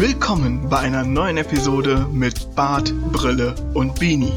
Willkommen 0.00 0.66
bei 0.70 0.78
einer 0.78 1.04
neuen 1.04 1.36
Episode 1.36 2.06
mit 2.10 2.56
Bart, 2.56 2.90
Brille 3.12 3.54
und 3.74 4.00
Beanie. 4.00 4.32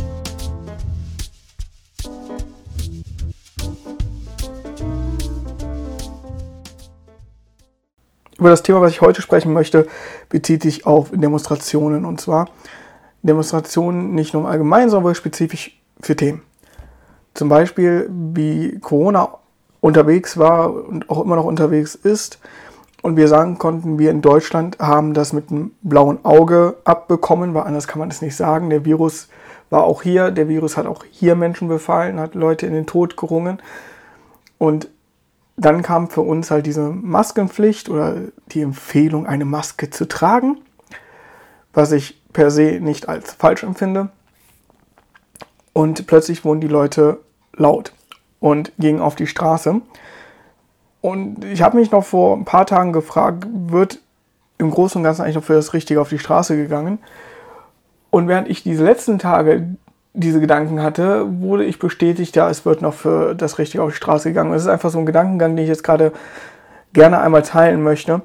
Über 8.38 8.50
das 8.50 8.62
Thema, 8.62 8.82
was 8.82 8.91
ich 8.91 9.00
heute 9.00 9.21
sprechen 9.21 9.54
möchte, 9.54 9.88
bezieht 10.28 10.64
sich 10.64 10.86
auf 10.86 11.12
Demonstrationen. 11.14 12.04
Und 12.04 12.20
zwar 12.20 12.50
Demonstrationen 13.21 14.14
nicht 14.14 14.34
nur 14.34 14.43
im 14.43 14.50
Allgemeinen, 14.50 14.89
sondern 14.89 15.16
spezifisch 15.16 15.82
für 16.02 16.18
Themen. 16.18 16.41
Zum 17.36 17.48
Beispiel, 17.48 18.09
wie 18.11 18.80
Corona 18.82 19.38
unterwegs 19.80 20.38
war 20.38 20.74
und 20.74 21.10
auch 21.10 21.24
immer 21.24 21.38
noch 21.38 21.46
unterwegs 21.46 21.96
ist. 21.96 22.39
Und 23.04 23.18
wir 23.18 23.28
sagen 23.28 23.57
konnten, 23.57 24.00
wir 24.00 24.12
in 24.12 24.21
Deutschland 24.21 24.80
haben 24.80 25.14
das 25.14 25.34
mit 25.34 25.52
einem 25.52 25.71
blauen 25.82 26.24
Auge 26.24 26.78
abbekommen, 26.86 27.54
weil 27.54 27.64
anders 27.64 27.86
kann 27.86 28.00
man 28.00 28.10
es 28.10 28.21
nicht 28.21 28.38
sagen. 28.38 28.70
Der 28.70 28.86
Virus 28.86 29.28
war 29.70 29.84
auch 29.84 30.04
hier, 30.04 30.32
der 30.32 30.48
Virus 30.48 30.78
hat 30.78 30.86
auch 30.86 31.04
hier 31.11 31.36
Menschen 31.36 31.68
befallen, 31.68 32.17
hat 32.17 32.34
Leute 32.34 32.66
in 32.66 32.72
den 32.72 32.86
Tod 32.86 33.17
gerungen. 33.17 33.61
Und 34.58 34.88
dann 35.58 35.81
kam 35.81 36.09
für 36.09 36.22
uns 36.22 36.50
halt 36.50 36.66
diese 36.66 36.92
Maskenpflicht 36.92 37.89
oder 37.89 38.16
die 38.53 38.61
Empfehlung, 38.61 39.28
eine 39.28 39.44
Maske 39.44 39.89
zu 39.89 40.08
tragen, 40.08 40.59
was 41.73 41.92
ich 41.92 42.23
per 42.31 42.52
se 42.52 42.80
nicht 42.80 43.09
als 43.09 43.33
falsch 43.33 43.64
empfinde. 43.64 44.11
Und 45.73 46.08
plötzlich 46.08 46.45
wurden 46.45 46.61
die 46.61 46.70
Leute 46.70 47.20
laut 47.53 47.92
und 48.39 48.72
gingen 48.80 49.02
auf 49.02 49.17
die 49.17 49.28
Straße. 49.28 49.81
Und 51.03 51.44
ich 51.44 51.62
habe 51.62 51.75
mich 51.75 51.92
noch 51.92 52.05
vor 52.05 52.38
ein 52.38 52.45
paar 52.45 52.66
Tagen 52.66 52.94
gefragt, 52.94 53.45
wird 53.52 54.00
im 54.58 54.72
Großen 54.72 55.00
und 55.00 55.03
Ganzen 55.03 55.22
eigentlich 55.22 55.36
noch 55.36 55.44
für 55.44 55.53
das 55.53 55.73
Richtige 55.73 56.00
auf 56.00 56.08
die 56.08 56.17
Straße 56.17 56.55
gegangen? 56.55 56.97
Und 58.09 58.30
während 58.30 58.50
ich 58.50 58.64
diese 58.64 58.86
letzten 58.86 59.19
Tage 59.19 59.75
diese 60.14 60.39
Gedanken 60.39 60.81
hatte, 60.81 61.25
wurde 61.42 61.66
ich 61.66 61.77
bestätigt, 61.77 62.38
ja, 62.38 62.50
es 62.50 62.66
wird 62.66 62.81
noch 62.81 62.94
für 62.94 63.36
das 63.36 63.59
Richtige 63.59 63.83
auf 63.83 63.89
die 63.89 63.97
Straße 63.97 64.30
gegangen. 64.30 64.53
Es 64.53 64.61
ist 64.61 64.69
einfach 64.69 64.92
so 64.92 65.00
ein 65.00 65.05
Gedankengang, 65.05 65.58
den 65.58 65.64
ich 65.64 65.69
jetzt 65.69 65.83
gerade 65.83 66.14
gerne 66.94 67.20
einmal 67.20 67.42
teilen 67.42 67.83
möchte, 67.83 68.22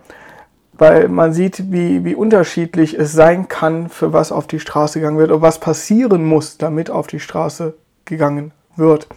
weil 0.75 1.09
man 1.09 1.33
sieht, 1.33 1.73
wie, 1.73 2.05
wie 2.05 2.15
unterschiedlich 2.15 2.97
es 2.97 3.11
sein 3.11 3.49
kann, 3.49 3.89
für 3.89 4.13
was 4.13 4.31
auf 4.31 4.47
die 4.47 4.61
Straße 4.61 5.01
gegangen 5.01 5.19
wird 5.19 5.33
und 5.33 5.43
was 5.43 5.59
passieren 5.59 6.25
muss, 6.25 6.59
damit 6.59 6.91
auf 6.91 7.09
die 7.09 7.19
Straße 7.19 7.75
gegangen 8.05 8.53
wird. 8.77 9.09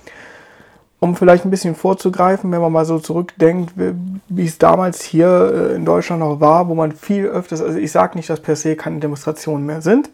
Um 1.04 1.16
vielleicht 1.16 1.46
ein 1.46 1.50
bisschen 1.50 1.74
vorzugreifen, 1.74 2.52
wenn 2.52 2.62
man 2.62 2.72
mal 2.72 2.86
so 2.86 3.00
zurückdenkt, 3.00 3.74
wie 3.76 4.46
es 4.46 4.60
damals 4.60 5.02
hier 5.02 5.72
äh, 5.72 5.76
in 5.76 5.84
Deutschland 5.84 6.20
noch 6.20 6.40
war, 6.40 6.70
wo 6.70 6.76
man 6.76 6.92
viel 6.92 7.26
öfters, 7.26 7.60
also 7.60 7.80
ich 7.80 7.92
sage 7.92 8.16
nicht, 8.16 8.30
dass 8.30 8.40
per 8.40 8.56
se 8.56 8.76
keine 8.76 9.00
Demonstrationen 9.00 9.66
mehr 9.66 9.82
sind, 9.82 10.12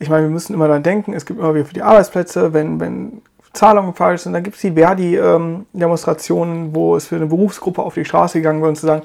ich 0.00 0.10
meine, 0.10 0.24
wir 0.24 0.30
müssen 0.30 0.54
immer 0.54 0.66
daran 0.66 0.82
denken, 0.82 1.12
es 1.12 1.24
gibt 1.24 1.38
immer 1.38 1.54
wieder 1.54 1.66
für 1.66 1.74
die 1.74 1.82
Arbeitsplätze, 1.82 2.52
wenn, 2.52 2.80
wenn 2.80 3.22
Zahlungen 3.52 3.94
falsch 3.94 4.22
sind, 4.22 4.32
dann 4.32 4.42
gibt 4.42 4.56
es 4.56 4.62
die 4.62 4.72
Verdi-Demonstrationen, 4.72 6.66
ähm, 6.66 6.74
wo 6.74 6.96
es 6.96 7.06
für 7.06 7.16
eine 7.16 7.26
Berufsgruppe 7.26 7.82
auf 7.82 7.94
die 7.94 8.04
Straße 8.04 8.38
gegangen 8.38 8.60
wird 8.60 8.70
und 8.70 8.76
zu 8.76 8.86
sagen, 8.86 9.02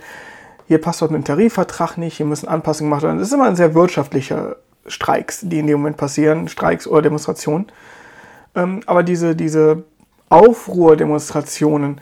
hier 0.68 0.82
passt 0.82 1.04
dort 1.04 1.12
ein 1.12 1.24
Tarifvertrag 1.24 1.98
nicht, 1.98 2.18
hier 2.18 2.26
müssen 2.26 2.48
Anpassungen 2.48 2.90
gemacht 2.90 3.04
werden. 3.04 3.20
Das 3.20 3.28
ist 3.28 3.34
immer 3.34 3.46
ein 3.46 3.56
sehr 3.56 3.76
wirtschaftlicher 3.76 4.56
Streiks, 4.88 5.42
die 5.44 5.60
in 5.60 5.68
dem 5.68 5.78
Moment 5.80 5.98
passieren, 5.98 6.48
Streiks 6.48 6.88
oder 6.88 7.04
Demonstrationen. 7.04 7.68
Ähm, 8.56 8.82
aber 8.86 9.04
diese, 9.04 9.36
diese 9.36 9.84
Aufruhrdemonstrationen 10.34 12.02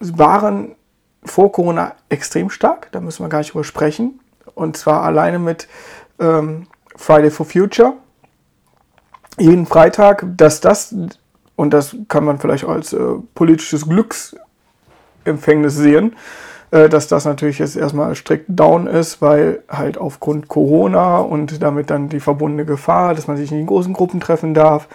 waren 0.00 0.74
vor 1.22 1.52
Corona 1.52 1.92
extrem 2.08 2.48
stark, 2.48 2.90
da 2.92 3.00
müssen 3.00 3.22
wir 3.22 3.28
gar 3.28 3.40
nicht 3.40 3.52
drüber 3.52 3.64
sprechen. 3.64 4.20
Und 4.54 4.78
zwar 4.78 5.02
alleine 5.02 5.38
mit 5.38 5.68
ähm, 6.18 6.66
Friday 6.96 7.30
for 7.30 7.44
Future. 7.44 7.92
Jeden 9.38 9.66
Freitag, 9.66 10.24
dass 10.36 10.62
das, 10.62 10.94
und 11.56 11.74
das 11.74 11.94
kann 12.08 12.24
man 12.24 12.38
vielleicht 12.38 12.64
als 12.64 12.94
äh, 12.94 12.98
politisches 13.34 13.86
Glücksempfängnis 13.86 15.76
sehen, 15.76 16.16
äh, 16.70 16.88
dass 16.88 17.06
das 17.06 17.26
natürlich 17.26 17.58
jetzt 17.58 17.76
erstmal 17.76 18.14
strikt 18.14 18.46
down 18.48 18.86
ist, 18.86 19.20
weil 19.20 19.62
halt 19.68 19.98
aufgrund 19.98 20.48
Corona 20.48 21.18
und 21.18 21.62
damit 21.62 21.90
dann 21.90 22.08
die 22.08 22.20
verbundene 22.20 22.64
Gefahr, 22.64 23.14
dass 23.14 23.26
man 23.26 23.36
sich 23.36 23.52
in 23.52 23.66
großen 23.66 23.92
Gruppen 23.92 24.20
treffen 24.20 24.54
darf, 24.54 24.88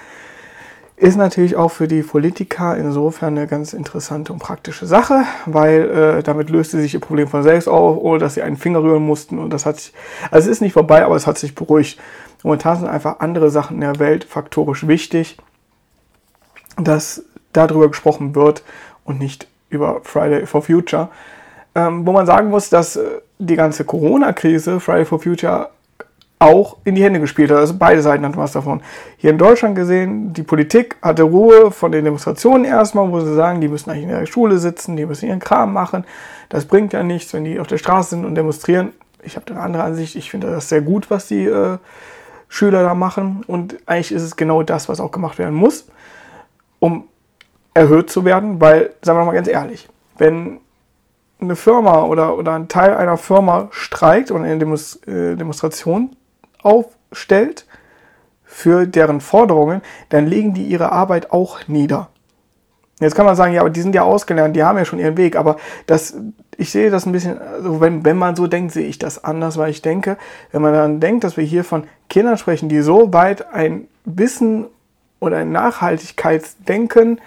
ist 0.96 1.16
natürlich 1.18 1.56
auch 1.56 1.70
für 1.70 1.88
die 1.88 2.04
Politiker 2.04 2.78
insofern 2.78 3.38
eine 3.38 3.48
ganz 3.48 3.74
interessante 3.74 4.32
und 4.32 4.40
praktische 4.40 4.86
Sache, 4.86 5.24
weil 5.46 5.90
äh, 5.90 6.24
damit 6.24 6.50
löste 6.50 6.80
sich 6.80 6.94
ihr 6.94 7.00
Problem 7.00 7.28
von 7.28 7.44
selbst 7.44 7.68
auf, 7.68 7.98
ohne 7.98 8.20
dass 8.20 8.36
sie 8.36 8.44
einen 8.44 8.58
Finger 8.58 8.84
rühren 8.84 9.06
mussten. 9.06 9.40
Und 9.40 9.52
das 9.52 9.66
hat 9.66 9.80
sich, 9.80 9.94
also 10.30 10.50
es 10.50 10.58
ist 10.58 10.62
nicht 10.62 10.74
vorbei, 10.74 11.04
aber 11.04 11.16
es 11.16 11.26
hat 11.26 11.38
sich 11.38 11.56
beruhigt. 11.56 12.00
Momentan 12.44 12.80
sind 12.80 12.90
einfach 12.90 13.20
andere 13.20 13.50
Sachen 13.50 13.76
in 13.76 13.82
der 13.82 14.00
Welt 14.00 14.24
faktorisch 14.24 14.88
wichtig, 14.88 15.38
dass 16.78 17.24
darüber 17.54 17.88
gesprochen 17.88 18.36
wird 18.36 18.64
und 19.04 19.20
nicht 19.20 19.48
über 19.70 20.02
Friday 20.04 20.46
for 20.46 20.62
Future. 20.62 21.10
Ähm, 21.76 22.06
wo 22.06 22.12
man 22.12 22.28
sagen 22.28 22.50
muss, 22.50 22.70
dass 22.70 22.98
äh, 22.98 23.04
die 23.40 23.56
ganze 23.56 23.84
Corona-Krise 23.84 24.80
Friday 24.80 25.06
for 25.06 25.20
Future 25.20 25.70
auch 26.40 26.78
in 26.84 26.96
die 26.96 27.04
Hände 27.04 27.20
gespielt 27.20 27.52
hat. 27.52 27.58
Also 27.58 27.76
beide 27.78 28.02
Seiten 28.02 28.26
hatten 28.26 28.38
was 28.38 28.52
davon. 28.52 28.82
Hier 29.18 29.30
in 29.30 29.38
Deutschland 29.38 29.76
gesehen, 29.76 30.34
die 30.34 30.44
Politik 30.44 30.98
hatte 31.02 31.24
Ruhe 31.24 31.72
von 31.72 31.92
den 31.92 32.04
Demonstrationen 32.04 32.66
erstmal, 32.66 33.10
wo 33.12 33.22
sie 33.22 33.34
sagen, 33.34 33.62
die 33.62 33.70
müssen 33.70 33.90
eigentlich 33.90 34.04
in 34.04 34.10
der 34.10 34.26
Schule 34.26 34.58
sitzen, 34.58 34.98
die 34.98 35.06
müssen 35.06 35.28
ihren 35.28 35.40
Kram 35.40 35.72
machen. 35.72 36.04
Das 36.50 36.66
bringt 36.66 36.92
ja 36.92 37.02
nichts, 37.02 37.34
wenn 37.34 37.46
die 37.46 37.60
auf 37.60 37.68
der 37.68 37.78
Straße 37.78 38.12
sind 38.12 38.26
und 38.26 38.36
demonstrieren. 38.36 38.92
Ich 39.24 39.38
habe 39.38 39.46
da 39.46 39.54
eine 39.54 39.64
andere 39.64 39.84
Ansicht. 39.84 40.16
Ich 40.16 40.32
finde 40.32 40.52
das 40.52 40.68
sehr 40.68 40.82
gut, 40.82 41.10
was 41.10 41.28
die 41.28 41.46
äh, 41.46 41.78
Schüler 42.50 42.84
da 42.84 42.94
machen. 42.94 43.44
Und 43.48 43.78
eigentlich 43.86 44.12
ist 44.12 44.24
es 44.24 44.36
genau 44.36 44.64
das, 44.64 44.90
was 44.90 45.00
auch 45.00 45.12
gemacht 45.12 45.40
werden 45.40 45.56
muss, 45.56 45.88
um 46.80 47.06
erhöht 47.74 48.10
zu 48.10 48.26
werden. 48.26 48.60
Weil, 48.60 48.92
sagen 49.02 49.18
wir 49.18 49.26
mal 49.26 49.34
ganz 49.34 49.48
ehrlich, 49.48 49.88
wenn 50.18 50.60
eine 51.40 51.56
Firma 51.56 52.04
oder, 52.04 52.38
oder 52.38 52.54
ein 52.54 52.68
Teil 52.68 52.94
einer 52.96 53.18
Firma 53.18 53.70
streikt 53.72 54.32
oder 54.32 54.44
eine 54.44 54.62
äh, 54.62 55.36
Demonstration 55.36 56.16
aufstellt 56.64 57.66
für 58.46 58.86
deren 58.86 59.22
Forderungen, 59.22 59.82
dann 60.10 60.28
legen 60.28 60.54
die 60.54 60.64
ihre 60.64 60.92
Arbeit 60.92 61.32
auch 61.32 61.68
nieder. 61.68 62.10
Jetzt 63.00 63.16
kann 63.16 63.26
man 63.26 63.36
sagen, 63.36 63.54
ja, 63.54 63.62
aber 63.62 63.70
die 63.70 63.82
sind 63.82 63.96
ja 63.96 64.04
ausgelernt, 64.04 64.56
die 64.56 64.64
haben 64.64 64.78
ja 64.78 64.86
schon 64.86 65.00
ihren 65.00 65.18
Weg, 65.18 65.36
aber 65.36 65.58
das, 65.88 66.16
ich 66.58 66.72
sehe 66.72 66.92
das 66.92 67.06
ein 67.06 67.12
bisschen, 67.12 67.40
also 67.40 67.82
wenn, 67.82 68.06
wenn 68.06 68.18
man 68.18 68.36
so 68.36 68.48
denkt, 68.48 68.72
sehe 68.72 68.88
ich 68.88 69.00
das 69.00 69.24
anders, 69.24 69.58
weil 69.58 69.72
ich 69.72 69.82
denke, 69.82 70.18
wenn 70.52 70.62
man 70.62 70.74
dann 70.74 71.00
denkt, 71.00 71.24
dass 71.24 71.36
wir 71.36 71.44
hier 71.44 71.64
von 71.64 71.86
Kindern 72.10 72.38
sprechen, 72.38 72.70
die 72.70 72.82
so 72.82 73.12
weit 73.12 73.52
ein 73.54 73.88
Wissen 74.06 74.68
oder 75.20 75.38
ein 75.38 75.52
Nachhaltigkeitsdenken 75.52 77.20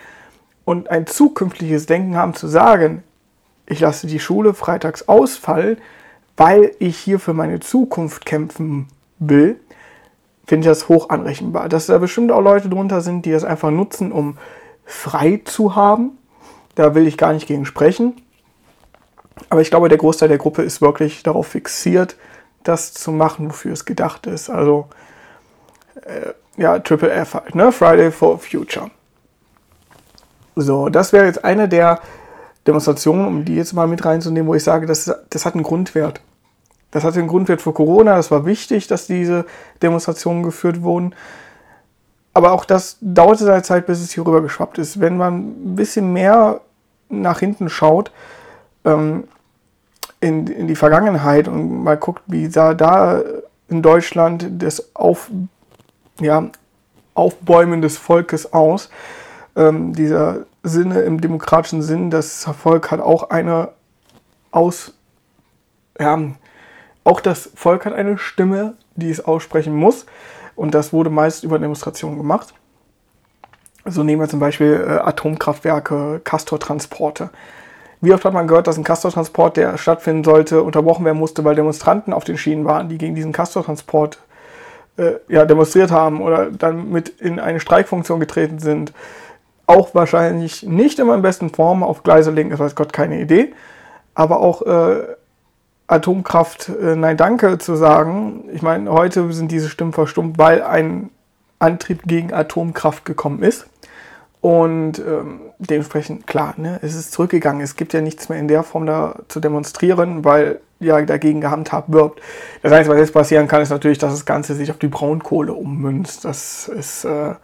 und 0.65 0.89
ein 0.91 1.07
zukünftiges 1.07 1.87
Denken 1.87 2.17
haben 2.17 2.35
zu 2.35 2.47
sagen, 2.47 3.03
ich 3.67 3.81
lasse 3.81 4.07
die 4.07 4.21
Schule 4.21 4.55
freitags 4.55 5.09
ausfallen, 5.09 5.79
weil 6.37 6.71
ich 6.79 6.97
hier 6.97 7.19
für 7.19 7.35
meine 7.35 7.61
Zukunft 7.61 8.25
kämpfen 8.25 8.89
will, 9.19 9.61
finde 10.47 10.67
ich 10.67 10.71
das 10.71 10.89
hoch 10.89 11.11
anrechenbar. 11.11 11.69
Dass 11.69 11.87
da 11.87 11.99
bestimmt 11.99 12.33
auch 12.33 12.41
Leute 12.41 12.69
drunter 12.69 13.01
sind, 13.01 13.27
die 13.27 13.33
das 13.33 13.45
einfach 13.45 13.71
nutzen, 13.71 14.13
um 14.13 14.39
frei 14.85 15.41
zu 15.45 15.75
haben. 15.75 16.19
Da 16.75 16.95
will 16.95 17.07
ich 17.07 17.17
gar 17.17 17.33
nicht 17.33 17.47
gegen 17.47 17.65
sprechen. 17.65 18.15
Aber 19.49 19.61
ich 19.61 19.71
glaube, 19.71 19.89
der 19.89 19.99
Großteil 19.99 20.29
der 20.29 20.39
Gruppe 20.39 20.63
ist 20.63 20.81
wirklich 20.81 21.23
darauf 21.23 21.49
fixiert, 21.49 22.17
das 22.65 22.95
zu 22.95 23.13
machen, 23.13 23.49
wofür 23.49 23.73
es 23.73 23.85
gedacht 23.85 24.27
ist. 24.27 24.51
Also, 24.51 24.87
äh, 26.03 26.33
ja, 26.57 26.79
Triple 26.79 27.11
F 27.11 27.35
halt, 27.35 27.55
ne? 27.55 27.71
Friday 27.71 28.11
for 28.11 28.39
Future. 28.39 28.91
So, 30.55 30.89
das 30.89 31.13
wäre 31.13 31.27
jetzt 31.27 31.45
eine 31.45 31.69
der 31.69 32.01
Demonstrationen, 32.67 33.27
um 33.27 33.45
die 33.45 33.57
jetzt 33.57 33.75
mal 33.75 33.87
mit 33.87 34.05
reinzunehmen, 34.05 34.49
wo 34.49 34.55
ich 34.55 34.65
sage, 34.65 34.87
das, 34.87 35.15
das 35.31 35.45
hat 35.45 35.55
einen 35.55 35.63
Grundwert. 35.63 36.21
Das 36.97 37.05
hatte 37.05 37.19
einen 37.19 37.29
Grundwert 37.29 37.61
für 37.61 37.75
Corona, 37.75 38.17
das 38.17 38.31
war 38.31 38.47
wichtig, 38.47 38.87
dass 38.87 39.07
diese 39.07 39.45
Demonstrationen 39.83 40.43
geführt 40.43 40.81
wurden. 40.81 41.15
Aber 42.33 42.53
auch 42.53 42.65
das 42.65 42.97
dauerte 43.03 43.45
seine 43.45 43.63
Zeit, 43.63 43.85
bis 43.85 44.01
es 44.01 44.13
hier 44.13 44.27
rüber 44.27 44.41
geschwappt 44.41 44.79
ist. 44.79 44.99
Wenn 44.99 45.19
man 45.19 45.35
ein 45.41 45.77
bisschen 45.77 46.15
mehr 46.15 46.63
nach 47.11 47.41
hinten 47.41 47.69
schaut, 47.69 48.13
ähm, 48.87 49.25
in, 50.21 50.47
in 50.47 50.69
die 50.69 50.75
Vergangenheit 50.75 51.49
und 51.49 51.85
mal 51.85 51.99
guckt, 51.99 52.23
wie 52.29 52.47
sah 52.47 52.73
da 52.73 53.21
in 53.69 53.83
Deutschland 53.83 54.47
das 54.63 54.97
Auf, 54.97 55.31
ja, 56.19 56.49
Aufbäumen 57.13 57.83
des 57.83 57.99
Volkes 57.99 58.55
aus, 58.55 58.89
ähm, 59.55 59.93
dieser 59.93 60.47
Sinne 60.63 61.03
im 61.03 61.21
demokratischen 61.21 61.83
Sinn, 61.83 62.09
das 62.09 62.45
Volk 62.59 62.91
hat 62.91 63.01
auch 63.01 63.29
eine 63.29 63.69
aus, 64.51 64.95
ja, 66.01 66.19
auch 67.07 67.21
das 67.21 67.51
Volk 67.55 67.87
hat 67.87 67.93
eine 67.93 68.19
Stimme, 68.19 68.75
die 68.97 69.11
es 69.11 69.25
aussprechen 69.25 69.75
muss. 69.75 70.07
Und 70.57 70.75
das 70.75 70.93
wurde 70.93 71.09
meist 71.09 71.45
über 71.45 71.59
Demonstrationen 71.59 72.19
gemacht. 72.19 72.53
So 73.85 74.03
nehmen 74.03 74.21
wir 74.21 74.29
zum 74.29 74.41
Beispiel 74.41 74.85
äh, 74.85 74.91
Atomkraftwerke, 74.99 76.21
Castortransporte. 76.25 77.31
Wie 78.01 78.13
oft 78.13 78.25
hat 78.25 78.33
man 78.33 78.49
gehört, 78.49 78.67
dass 78.67 78.77
ein 78.77 78.83
Castortransport, 78.83 79.57
der 79.57 79.79
stattfinden 79.79 80.25
sollte, 80.25 80.63
unterbrochen 80.63 81.05
werden 81.05 81.19
musste, 81.19 81.45
weil 81.45 81.55
Demonstranten 81.55 82.13
auf 82.13 82.25
den 82.25 82.39
Schienen 82.39 82.65
waren, 82.65 82.89
die 82.89 82.99
gegen 82.99 83.15
diesen 83.15 83.33
Castortransport 83.33 84.19
äh, 84.97 85.13
ja, 85.29 85.45
demonstriert 85.45 85.93
haben 85.93 86.21
oder 86.21 86.51
dann 86.51 86.91
mit 86.91 87.09
in 87.09 87.39
eine 87.39 87.61
Streikfunktion 87.61 88.19
getreten 88.19 88.59
sind. 88.59 88.93
Auch 89.69 89.95
wahrscheinlich 89.95 90.65
nicht 90.65 90.99
immer 90.99 91.15
in 91.15 91.23
besten 91.23 91.51
Form 91.51 91.85
auf 91.85 92.03
Gleise 92.03 92.33
legen, 92.33 92.51
ist 92.51 92.59
weiß 92.59 92.75
Gott 92.75 92.93
keine 92.93 93.21
Idee. 93.21 93.55
Aber 94.15 94.41
auch 94.41 94.63
äh, 94.63 95.15
Atomkraft, 95.89 96.69
äh, 96.69 96.97
nein, 96.97 97.17
danke 97.17 97.59
zu 97.59 97.77
sagen. 97.77 98.45
Ich 98.53 98.63
meine, 98.63 98.91
heute 98.91 99.33
sind 99.33 99.53
diese 99.53 99.69
Stimmen 99.69 99.93
verstummt, 99.93 100.39
weil 100.39 100.63
ein 100.63 101.11
Antrieb 101.59 102.03
gegen 102.05 102.33
Atomkraft 102.33 103.05
gekommen 103.05 103.43
ist. 103.43 103.67
Und 104.41 104.99
ähm, 104.99 105.41
dementsprechend, 105.59 106.27
klar, 106.27 106.55
ne, 106.57 106.79
es 106.83 106.95
ist 106.95 107.13
zurückgegangen. 107.13 107.63
Es 107.63 107.77
gibt 107.77 107.93
ja 107.93 108.01
nichts 108.01 108.29
mehr 108.29 108.39
in 108.39 108.49
der 108.49 108.63
Form 108.63 108.87
da 108.87 109.17
zu 109.29 109.41
demonstrieren, 109.41 110.25
weil 110.25 110.61
ja 110.79 111.01
dagegen 111.03 111.41
gehandhabt 111.41 111.93
wird. 111.93 112.21
Das 112.63 112.73
Einzige, 112.73 112.95
was 112.95 113.01
jetzt 113.01 113.15
passieren 113.15 113.49
kann, 113.49 113.63
ist 113.63 113.71
natürlich, 113.71 113.99
dass 113.99 114.13
das 114.13 114.27
Ganze 114.27 114.55
sich 114.55 114.71
auf 114.71 114.79
die 114.79 114.89
Braunkohle 114.89 115.53
ummünzt. 115.53 116.25
Das 116.25 116.69
ist 116.69 117.05
äh, 117.05 117.35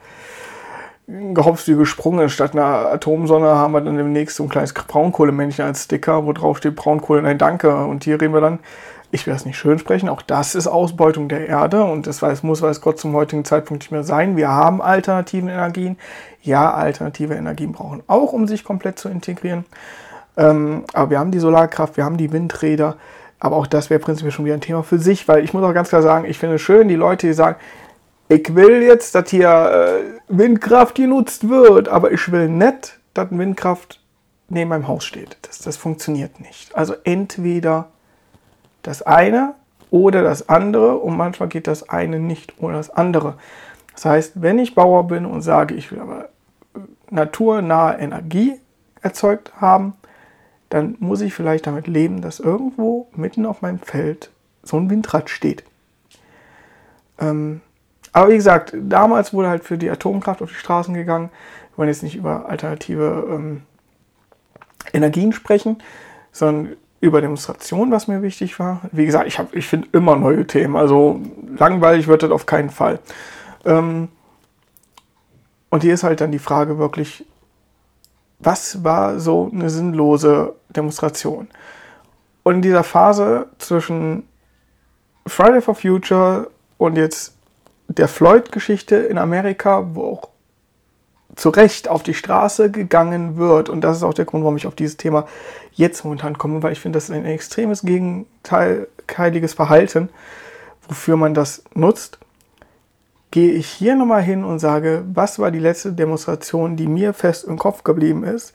gehopst 1.35 1.69
wie 1.69 1.75
gesprungen. 1.75 2.29
Statt 2.29 2.53
einer 2.53 2.93
Atomsonne 2.93 3.49
haben 3.49 3.73
wir 3.73 3.81
dann 3.81 3.97
demnächst 3.97 4.37
so 4.37 4.44
ein 4.44 4.49
kleines 4.49 4.73
Braunkohlemännchen 4.73 5.64
als 5.64 5.85
Sticker, 5.85 6.26
wo 6.26 6.32
drauf 6.32 6.59
steht 6.59 6.76
Braunkohle, 6.76 7.23
nein, 7.23 7.38
danke. 7.38 7.85
Und 7.85 8.05
hier 8.05 8.20
reden 8.20 8.35
wir 8.35 8.41
dann, 8.41 8.59
ich 9.11 9.26
will 9.26 9.35
das 9.35 9.44
nicht 9.44 9.59
schön 9.59 9.79
sprechen, 9.79 10.09
auch 10.09 10.23
das 10.23 10.55
ist 10.55 10.67
Ausbeutung 10.67 11.29
der 11.29 11.47
Erde 11.47 11.85
und 11.85 12.06
das 12.06 12.23
weiß, 12.23 12.43
muss, 12.43 12.62
weiß 12.62 12.81
Gott, 12.81 12.99
zum 12.99 13.12
heutigen 13.12 13.44
Zeitpunkt 13.44 13.82
nicht 13.82 13.93
mehr 13.93 14.05
sein. 14.05 14.37
Wir 14.37 14.49
haben 14.49 14.81
alternativen 14.81 15.50
Energien. 15.50 15.99
Ja, 16.41 16.73
alternative 16.73 17.35
Energien 17.35 17.73
brauchen 17.73 18.03
auch, 18.06 18.32
um 18.32 18.49
sich 18.49 18.64
komplett 18.64 18.99
zu 18.99 19.09
integrieren. 19.09 19.67
Ähm, 20.37 20.85
aber 20.94 21.11
wir 21.11 21.19
haben 21.19 21.31
die 21.31 21.38
Solarkraft, 21.38 21.99
wir 21.99 22.05
haben 22.05 22.17
die 22.17 22.32
Windräder. 22.32 22.97
Aber 23.38 23.56
auch 23.56 23.67
das 23.67 23.91
wäre 23.91 24.00
prinzipiell 24.00 24.31
schon 24.31 24.44
wieder 24.44 24.55
ein 24.55 24.61
Thema 24.61 24.82
für 24.82 24.99
sich, 24.99 25.26
weil 25.29 25.44
ich 25.44 25.53
muss 25.53 25.64
auch 25.64 25.75
ganz 25.75 25.88
klar 25.88 26.00
sagen, 26.00 26.25
ich 26.25 26.38
finde 26.38 26.56
es 26.56 26.62
schön, 26.62 26.88
die 26.88 26.94
Leute, 26.94 27.26
die 27.26 27.32
sagen, 27.32 27.56
ich 28.32 28.55
will 28.55 28.82
jetzt, 28.82 29.14
dass 29.14 29.31
hier 29.31 29.50
äh, 29.50 30.20
Windkraft 30.29 30.94
genutzt 30.94 31.49
wird, 31.49 31.88
aber 31.88 32.12
ich 32.12 32.32
will 32.32 32.49
nicht, 32.49 32.99
dass 33.14 33.29
Windkraft 33.31 34.00
neben 34.49 34.70
meinem 34.70 34.88
Haus 34.88 35.05
steht. 35.05 35.37
Das, 35.43 35.58
das 35.58 35.76
funktioniert 35.76 36.40
nicht. 36.40 36.75
Also 36.75 36.94
entweder 37.05 37.88
das 38.82 39.02
eine 39.02 39.55
oder 39.90 40.23
das 40.23 40.49
andere 40.49 40.96
und 40.96 41.17
manchmal 41.17 41.49
geht 41.49 41.67
das 41.67 41.88
eine 41.88 42.19
nicht 42.19 42.55
ohne 42.58 42.75
das 42.75 42.90
andere. 42.90 43.34
Das 43.93 44.06
heißt, 44.06 44.32
wenn 44.40 44.58
ich 44.58 44.75
Bauer 44.75 45.06
bin 45.06 45.26
und 45.26 45.43
sage, 45.43 45.75
ich 45.75 45.93
will 45.93 46.00
aber 46.00 46.25
äh, 46.75 46.78
naturnahe 47.11 47.99
Energie 47.99 48.55
erzeugt 49.02 49.52
haben, 49.61 49.94
dann 50.70 50.96
muss 51.00 51.20
ich 51.20 51.35
vielleicht 51.35 51.67
damit 51.67 51.87
leben, 51.87 52.23
dass 52.23 52.40
irgendwo 52.40 53.08
mitten 53.14 53.44
auf 53.44 53.61
meinem 53.61 53.78
Feld 53.81 54.31
so 54.62 54.78
ein 54.78 54.88
Windrad 54.88 55.28
steht. 55.28 55.64
Ähm, 57.19 57.61
aber 58.12 58.31
wie 58.31 58.37
gesagt, 58.37 58.75
damals 58.75 59.32
wurde 59.32 59.49
halt 59.49 59.64
für 59.64 59.79
die 59.79 59.91
Atomkraft 59.91 60.43
auf 60.43 60.50
die 60.50 60.56
Straßen 60.56 60.94
gegangen. 60.94 61.31
Wir 61.70 61.79
wollen 61.79 61.88
jetzt 61.88 62.03
nicht 62.03 62.17
über 62.17 62.49
alternative 62.49 63.26
ähm, 63.29 63.62
Energien 64.93 65.32
sprechen, 65.32 65.82
sondern 66.31 66.76
über 67.00 67.20
Demonstrationen, 67.20 67.91
was 67.91 68.09
mir 68.09 68.23
wichtig 68.23 68.59
war. 68.59 68.82
Wie 68.93 69.06
gesagt, 69.06 69.26
ich, 69.26 69.41
ich 69.53 69.67
finde 69.67 69.88
immer 69.93 70.17
neue 70.17 70.47
Themen. 70.47 70.76
Also 70.76 71.20
langweilig 71.56 72.06
wird 72.06 72.23
das 72.23 72.31
auf 72.31 72.47
keinen 72.47 72.70
Fall. 72.70 73.00
Ähm, 73.64 74.09
und 75.70 75.82
hier 75.82 75.94
ist 75.94 76.05
halt 76.05 76.20
dann 76.20 76.32
die 76.32 76.38
Frage 76.38 76.79
wirklich, 76.79 77.25
was 78.38 78.85
war 78.85 79.19
so 79.19 79.50
eine 79.53 79.70
sinnlose 79.70 80.55
Demonstration? 80.69 81.49
Und 82.43 82.56
in 82.56 82.62
dieser 82.62 82.85
Phase 82.85 83.47
zwischen 83.59 84.29
Friday 85.26 85.62
for 85.62 85.75
Future 85.75 86.50
und 86.76 86.97
jetzt 86.97 87.37
der 87.98 88.08
Floyd-Geschichte 88.08 88.96
in 88.96 89.18
Amerika, 89.18 89.94
wo 89.94 90.04
auch 90.04 90.28
zu 91.36 91.48
Recht 91.48 91.88
auf 91.88 92.02
die 92.02 92.14
Straße 92.14 92.70
gegangen 92.70 93.36
wird. 93.36 93.68
Und 93.68 93.82
das 93.82 93.96
ist 93.96 94.02
auch 94.02 94.14
der 94.14 94.24
Grund, 94.24 94.44
warum 94.44 94.56
ich 94.56 94.66
auf 94.66 94.74
dieses 94.74 94.96
Thema 94.96 95.26
jetzt 95.72 96.04
momentan 96.04 96.36
komme, 96.36 96.62
weil 96.62 96.72
ich 96.72 96.80
finde, 96.80 96.98
das 96.98 97.04
ist 97.04 97.14
ein 97.14 97.24
extremes 97.24 97.82
gegenteiliges 97.82 99.54
Verhalten, 99.54 100.10
wofür 100.88 101.16
man 101.16 101.34
das 101.34 101.64
nutzt. 101.74 102.18
Gehe 103.30 103.52
ich 103.52 103.66
hier 103.66 103.96
nochmal 103.96 104.22
hin 104.22 104.44
und 104.44 104.58
sage, 104.58 105.04
was 105.14 105.38
war 105.38 105.50
die 105.50 105.58
letzte 105.58 105.92
Demonstration, 105.92 106.76
die 106.76 106.86
mir 106.86 107.14
fest 107.14 107.44
im 107.44 107.58
Kopf 107.58 107.82
geblieben 107.82 108.24
ist? 108.24 108.52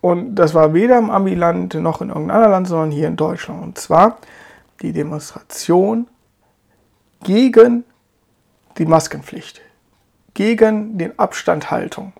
Und 0.00 0.34
das 0.34 0.54
war 0.54 0.74
weder 0.74 0.98
im 0.98 1.10
Amiland 1.10 1.74
noch 1.74 2.00
in 2.00 2.08
irgendeinem 2.08 2.36
anderen 2.36 2.52
Land, 2.52 2.68
sondern 2.68 2.90
hier 2.90 3.06
in 3.06 3.16
Deutschland. 3.16 3.62
Und 3.62 3.78
zwar 3.78 4.18
die 4.82 4.92
Demonstration 4.92 6.08
gegen 7.22 7.84
die 8.78 8.86
Maskenpflicht, 8.86 9.60
gegen 10.34 10.98
den 10.98 11.18
Abstandhaltung. 11.18 12.12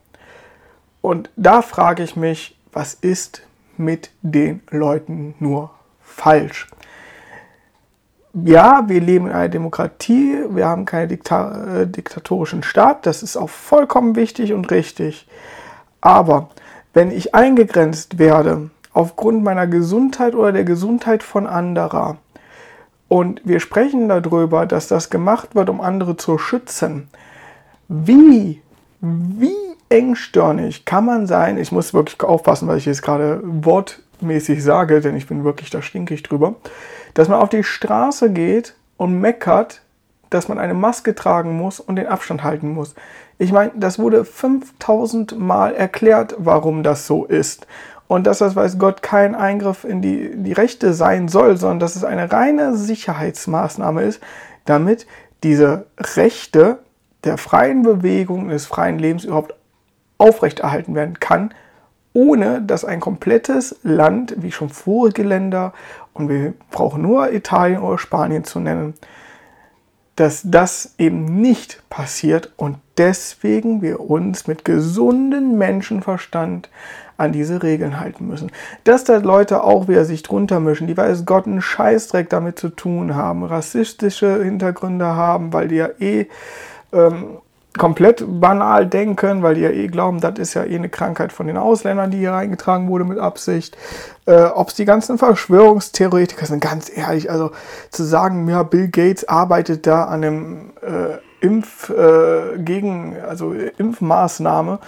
Und 1.00 1.30
da 1.36 1.62
frage 1.62 2.02
ich 2.02 2.16
mich, 2.16 2.58
was 2.72 2.94
ist 2.94 3.42
mit 3.76 4.10
den 4.22 4.62
Leuten 4.70 5.34
nur 5.38 5.70
falsch? 6.00 6.68
Ja, 8.32 8.84
wir 8.86 9.00
leben 9.00 9.26
in 9.26 9.32
einer 9.32 9.48
Demokratie, 9.48 10.36
wir 10.50 10.66
haben 10.66 10.84
keinen 10.84 11.08
Dikta 11.08 11.80
äh, 11.80 11.86
diktatorischen 11.86 12.62
Staat, 12.62 13.06
das 13.06 13.24
ist 13.24 13.36
auch 13.36 13.50
vollkommen 13.50 14.14
wichtig 14.14 14.52
und 14.52 14.70
richtig. 14.70 15.26
Aber 16.00 16.50
wenn 16.92 17.10
ich 17.10 17.34
eingegrenzt 17.34 18.18
werde 18.18 18.70
aufgrund 18.92 19.42
meiner 19.42 19.66
Gesundheit 19.66 20.34
oder 20.34 20.52
der 20.52 20.64
Gesundheit 20.64 21.22
von 21.22 21.46
anderer, 21.46 22.18
und 23.10 23.40
wir 23.42 23.58
sprechen 23.58 24.08
darüber, 24.08 24.66
dass 24.66 24.86
das 24.86 25.10
gemacht 25.10 25.56
wird, 25.56 25.68
um 25.68 25.80
andere 25.80 26.16
zu 26.16 26.38
schützen. 26.38 27.08
Wie, 27.88 28.62
wie 29.00 29.56
engstirnig 29.88 30.84
kann 30.84 31.06
man 31.06 31.26
sein? 31.26 31.58
Ich 31.58 31.72
muss 31.72 31.92
wirklich 31.92 32.22
aufpassen, 32.22 32.68
weil 32.68 32.78
ich 32.78 32.86
jetzt 32.86 33.02
gerade 33.02 33.40
wortmäßig 33.42 34.62
sage, 34.62 35.00
denn 35.00 35.16
ich 35.16 35.26
bin 35.26 35.42
wirklich 35.42 35.70
da 35.70 35.82
stinkig 35.82 36.22
drüber. 36.22 36.54
Dass 37.14 37.28
man 37.28 37.40
auf 37.40 37.48
die 37.48 37.64
Straße 37.64 38.30
geht 38.30 38.76
und 38.96 39.20
meckert, 39.20 39.82
dass 40.30 40.46
man 40.46 40.60
eine 40.60 40.74
Maske 40.74 41.16
tragen 41.16 41.56
muss 41.56 41.80
und 41.80 41.96
den 41.96 42.06
Abstand 42.06 42.44
halten 42.44 42.72
muss. 42.72 42.94
Ich 43.38 43.50
meine, 43.50 43.72
das 43.74 43.98
wurde 43.98 44.24
5000 44.24 45.36
Mal 45.36 45.74
erklärt, 45.74 46.36
warum 46.38 46.84
das 46.84 47.08
so 47.08 47.24
ist 47.24 47.66
und 48.10 48.26
dass 48.26 48.38
das, 48.38 48.56
weiß 48.56 48.80
Gott, 48.80 49.02
kein 49.02 49.36
Eingriff 49.36 49.84
in 49.84 50.02
die, 50.02 50.32
die 50.34 50.52
Rechte 50.52 50.94
sein 50.94 51.28
soll, 51.28 51.56
sondern 51.56 51.78
dass 51.78 51.94
es 51.94 52.02
eine 52.02 52.32
reine 52.32 52.76
Sicherheitsmaßnahme 52.76 54.02
ist, 54.02 54.20
damit 54.64 55.06
diese 55.44 55.86
Rechte 55.96 56.80
der 57.22 57.38
freien 57.38 57.84
Bewegung, 57.84 58.48
des 58.48 58.66
freien 58.66 58.98
Lebens 58.98 59.22
überhaupt 59.22 59.54
aufrechterhalten 60.18 60.96
werden 60.96 61.20
kann, 61.20 61.54
ohne 62.12 62.60
dass 62.62 62.84
ein 62.84 62.98
komplettes 62.98 63.76
Land, 63.84 64.34
wie 64.38 64.50
schon 64.50 64.70
vorige 64.70 65.22
Länder, 65.22 65.72
und 66.12 66.28
wir 66.28 66.54
brauchen 66.72 67.02
nur 67.02 67.32
Italien 67.32 67.80
oder 67.80 67.96
Spanien 67.96 68.42
zu 68.42 68.58
nennen, 68.58 68.94
dass 70.16 70.40
das 70.42 70.96
eben 70.98 71.26
nicht 71.40 71.88
passiert 71.90 72.52
und 72.56 72.78
deswegen 73.00 73.80
wir 73.80 73.98
uns 73.98 74.46
mit 74.46 74.66
gesundem 74.66 75.56
Menschenverstand 75.56 76.68
an 77.16 77.32
diese 77.32 77.62
Regeln 77.62 77.98
halten 77.98 78.28
müssen. 78.28 78.52
Dass 78.84 79.04
da 79.04 79.16
Leute 79.16 79.64
auch 79.64 79.88
wieder 79.88 80.04
sich 80.04 80.22
drunter 80.22 80.60
mischen, 80.60 80.86
die 80.86 80.96
weiß 80.96 81.24
Gott 81.24 81.46
einen 81.46 81.62
Scheißdreck 81.62 82.28
damit 82.28 82.58
zu 82.58 82.68
tun 82.68 83.14
haben, 83.14 83.42
rassistische 83.42 84.44
Hintergründe 84.44 85.06
haben, 85.06 85.54
weil 85.54 85.68
die 85.68 85.76
ja 85.76 85.88
eh 85.98 86.26
ähm, 86.92 87.38
komplett 87.78 88.22
banal 88.26 88.86
denken, 88.86 89.42
weil 89.42 89.54
die 89.54 89.62
ja 89.62 89.70
eh 89.70 89.86
glauben, 89.86 90.20
das 90.20 90.38
ist 90.38 90.52
ja 90.54 90.64
eh 90.64 90.74
eine 90.74 90.90
Krankheit 90.90 91.32
von 91.32 91.46
den 91.46 91.56
Ausländern, 91.56 92.10
die 92.10 92.18
hier 92.18 92.32
reingetragen 92.32 92.88
wurde 92.88 93.04
mit 93.04 93.18
Absicht. 93.18 93.78
Äh, 94.26 94.42
Ob 94.42 94.68
es 94.68 94.74
die 94.74 94.84
ganzen 94.84 95.16
Verschwörungstheoretiker 95.16 96.44
sind, 96.44 96.60
ganz 96.60 96.90
ehrlich, 96.94 97.30
also 97.30 97.50
zu 97.90 98.04
sagen, 98.04 98.46
ja, 98.46 98.62
Bill 98.62 98.88
Gates 98.88 99.26
arbeitet 99.26 99.86
da 99.86 100.04
an 100.04 100.22
einem 100.22 100.72
äh, 100.82 101.29
Impf 101.40 101.90
äh, 101.90 102.58
gegen, 102.58 103.16
also 103.20 103.52
Impfmaßnahme 103.52 104.78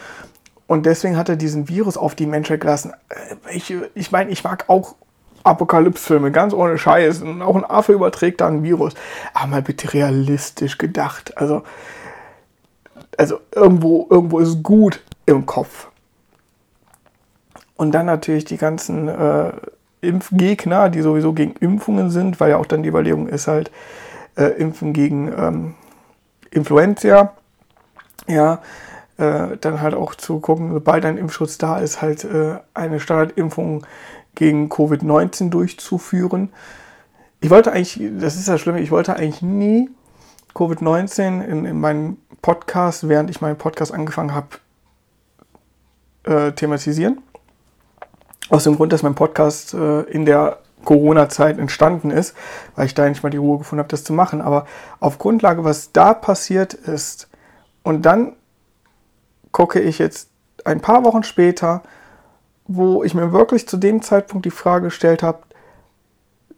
und 0.67 0.87
deswegen 0.87 1.17
hat 1.17 1.29
er 1.29 1.37
diesen 1.37 1.69
Virus 1.69 1.97
auf 1.97 2.15
die 2.15 2.27
Menschheit 2.27 2.61
gelassen. 2.61 2.93
Äh, 3.09 3.57
ich, 3.57 3.75
ich 3.95 4.13
meine, 4.13 4.31
ich 4.31 4.45
mag 4.45 4.65
auch 4.69 4.95
Apokalypse-Filme, 5.45 6.31
ganz 6.31 6.55
ohne 6.55 6.79
Scheiß. 6.79 7.23
Und 7.23 7.43
auch 7.43 7.57
ein 7.57 7.65
Affe 7.65 7.93
überträgt 7.93 8.41
da 8.41 8.49
ein 8.49 8.63
Virus. 8.63 8.95
Aber 9.35 9.49
mal 9.49 9.63
bitte 9.63 9.93
realistisch 9.93 10.79
gedacht. 10.79 11.37
Also, 11.37 11.63
also 13.19 13.41
irgendwo, 13.55 14.07
irgendwo 14.09 14.39
ist 14.39 14.63
gut 14.63 15.03
im 15.27 15.47
Kopf. 15.47 15.89
Und 17.77 17.93
dann 17.93 18.07
natürlich 18.07 18.45
die 18.45 18.59
ganzen 18.59 19.09
äh, 19.09 19.53
Impfgegner, 20.01 20.89
die 20.89 21.03
sowieso 21.03 21.33
gegen 21.33 21.55
Impfungen 21.61 22.11
sind, 22.11 22.41
weil 22.41 22.51
ja 22.51 22.57
auch 22.57 22.67
dann 22.67 22.83
die 22.83 22.89
Überlegung 22.89 23.29
ist 23.29 23.49
halt, 23.49 23.71
äh, 24.37 24.45
Impfen 24.45 24.93
gegen 24.93 25.29
ähm, 25.37 25.75
Influenza. 26.53 27.35
Ja, 28.29 28.63
äh, 29.19 29.57
dann 29.61 29.81
halt 29.81 29.95
auch 29.95 30.15
zu 30.15 30.41
gucken, 30.41 30.73
sobald 30.73 31.05
ein 31.05 31.19
Impfschutz 31.19 31.59
da 31.59 31.79
ist, 31.79 32.01
halt 32.03 32.25
äh, 32.25 32.59
eine 32.75 33.01
Standardimpfung 33.01 33.85
gegen 34.35 34.69
Covid-19 34.69 35.51
durchzuführen. 35.51 36.51
Ich 37.41 37.51
wollte 37.51 37.73
eigentlich, 37.73 38.01
das 38.19 38.37
ist 38.37 38.49
das 38.49 38.61
Schlimme, 38.61 38.81
ich 38.81 38.91
wollte 38.91 39.17
eigentlich 39.17 39.43
nie 39.43 39.91
Covid-19 40.55 41.43
in, 41.43 41.65
in 41.65 41.81
meinem 41.81 42.19
Podcast, 42.41 43.09
während 43.09 43.31
ich 43.31 43.41
meinen 43.41 43.57
Podcast 43.57 43.93
angefangen 43.93 44.35
habe, 44.35 44.49
äh, 46.25 46.53
thematisieren. 46.53 47.21
Aus 48.49 48.65
dem 48.65 48.77
Grund, 48.77 48.93
dass 48.93 49.03
mein 49.03 49.15
Podcast 49.15 49.75
äh, 49.75 50.03
in 50.03 50.25
der 50.25 50.59
Corona-Zeit 50.85 51.59
entstanden 51.59 52.11
ist, 52.11 52.35
weil 52.75 52.87
ich 52.87 52.95
da 52.95 53.09
nicht 53.09 53.23
mal 53.23 53.31
die 53.31 53.37
Ruhe 53.37 53.59
gefunden 53.59 53.81
habe, 53.81 53.89
das 53.89 54.05
zu 54.05 54.13
machen. 54.13 54.41
Aber 54.41 54.67
auf 55.01 55.19
Grundlage, 55.19 55.65
was 55.65 55.93
da 55.93 56.15
passiert 56.15 56.75
ist, 56.75 57.29
und 57.83 58.03
dann 58.03 58.35
gucke 59.51 59.81
ich 59.81 59.99
jetzt 59.99 60.31
ein 60.65 60.81
paar 60.81 61.05
Wochen 61.05 61.25
später, 61.25 61.83
wo 62.67 63.03
ich 63.03 63.15
mir 63.15 63.33
wirklich 63.33 63.69
zu 63.69 63.77
dem 63.77 64.03
Zeitpunkt 64.03 64.47
die 64.47 64.51
Frage 64.51 64.87
gestellt 64.87 65.23
habe, 65.23 65.41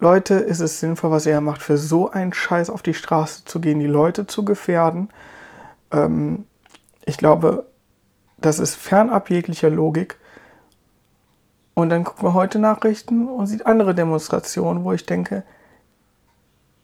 Leute, 0.00 0.34
ist 0.34 0.60
es 0.60 0.80
sinnvoll, 0.80 1.10
was 1.10 1.24
ihr 1.24 1.40
macht, 1.40 1.62
für 1.62 1.78
so 1.78 2.10
einen 2.10 2.32
Scheiß 2.32 2.68
auf 2.68 2.82
die 2.82 2.94
Straße 2.94 3.44
zu 3.44 3.60
gehen, 3.60 3.78
die 3.78 3.86
Leute 3.86 4.26
zu 4.26 4.44
gefährden? 4.44 5.08
Ähm, 5.92 6.46
ich 7.06 7.16
glaube, 7.16 7.66
das 8.36 8.58
ist 8.58 8.74
fernab 8.74 9.30
jeglicher 9.30 9.70
Logik. 9.70 10.18
Und 11.74 11.90
dann 11.90 12.04
guckt 12.04 12.22
man 12.22 12.34
heute 12.34 12.58
Nachrichten 12.58 13.28
und 13.28 13.46
sieht 13.46 13.66
andere 13.66 13.94
Demonstrationen, 13.94 14.84
wo 14.84 14.92
ich 14.92 15.06
denke, 15.06 15.42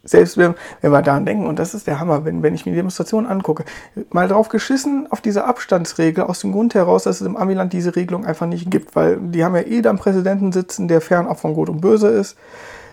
selbst 0.03 0.39
wenn, 0.39 0.55
wenn 0.81 0.93
wir 0.93 1.03
daran 1.03 1.27
denken, 1.27 1.47
und 1.47 1.59
das 1.59 1.75
ist 1.75 1.87
der 1.87 2.01
Hammer, 2.01 2.25
wenn, 2.25 2.43
wenn 2.43 2.55
ich 2.55 2.65
mir 2.65 2.73
die 2.73 2.79
Demonstration 2.79 3.27
angucke, 3.27 3.65
mal 4.11 4.29
drauf 4.29 4.49
geschissen 4.49 5.07
auf 5.11 5.21
diese 5.21 5.45
Abstandsregel 5.45 6.25
aus 6.25 6.41
dem 6.41 6.53
Grund 6.53 6.75
heraus, 6.75 7.05
dass 7.05 7.21
es 7.21 7.27
im 7.27 7.37
Amiland 7.37 7.73
diese 7.73 7.95
Regelung 7.95 8.25
einfach 8.25 8.47
nicht 8.47 8.71
gibt, 8.71 8.97
weil 8.97 9.19
die 9.21 9.45
haben 9.45 9.55
ja 9.55 9.63
eh 9.63 9.83
da 9.83 9.91
einen 9.91 9.99
Präsidenten 9.99 10.53
sitzen, 10.53 10.89
der 10.89 11.01
fernab 11.01 11.39
von 11.39 11.55
Gut 11.55 11.69
und 11.69 11.83
Böse 11.83 12.09
ist, 12.09 12.37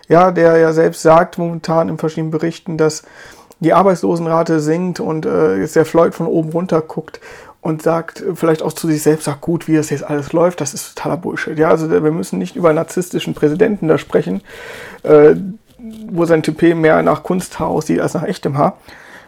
ja, 0.08 0.30
der 0.30 0.58
ja 0.58 0.72
selbst 0.72 1.02
sagt 1.02 1.38
momentan 1.38 1.88
in 1.88 1.98
verschiedenen 1.98 2.30
Berichten, 2.30 2.76
dass 2.76 3.02
die 3.60 3.72
Arbeitslosenrate 3.72 4.60
sinkt 4.60 5.00
und 5.00 5.26
äh, 5.26 5.56
jetzt 5.56 5.76
der 5.76 5.84
Floyd 5.84 6.14
von 6.14 6.26
oben 6.26 6.50
runter 6.50 6.80
guckt 6.80 7.20
und 7.60 7.82
sagt 7.82 8.24
vielleicht 8.34 8.62
auch 8.62 8.72
zu 8.72 8.86
sich 8.86 9.02
selbst, 9.02 9.24
sagt 9.24 9.40
gut, 9.40 9.68
wie 9.68 9.76
das 9.76 9.90
jetzt 9.90 10.04
alles 10.04 10.32
läuft, 10.32 10.60
das 10.60 10.74
ist 10.74 10.94
totaler 10.94 11.16
Bullshit. 11.16 11.58
Ja, 11.58 11.68
also 11.68 11.90
wir 11.90 12.00
müssen 12.00 12.38
nicht 12.38 12.56
über 12.56 12.72
narzisstischen 12.72 13.34
Präsidenten 13.34 13.88
da 13.88 13.98
sprechen, 13.98 14.42
äh, 15.02 15.34
wo 16.10 16.24
sein 16.24 16.42
Toupet 16.42 16.76
mehr 16.76 17.02
nach 17.02 17.22
Kunsthaar 17.22 17.68
aussieht 17.68 18.00
als 18.00 18.14
nach 18.14 18.24
echtem 18.24 18.56
Haar. 18.56 18.78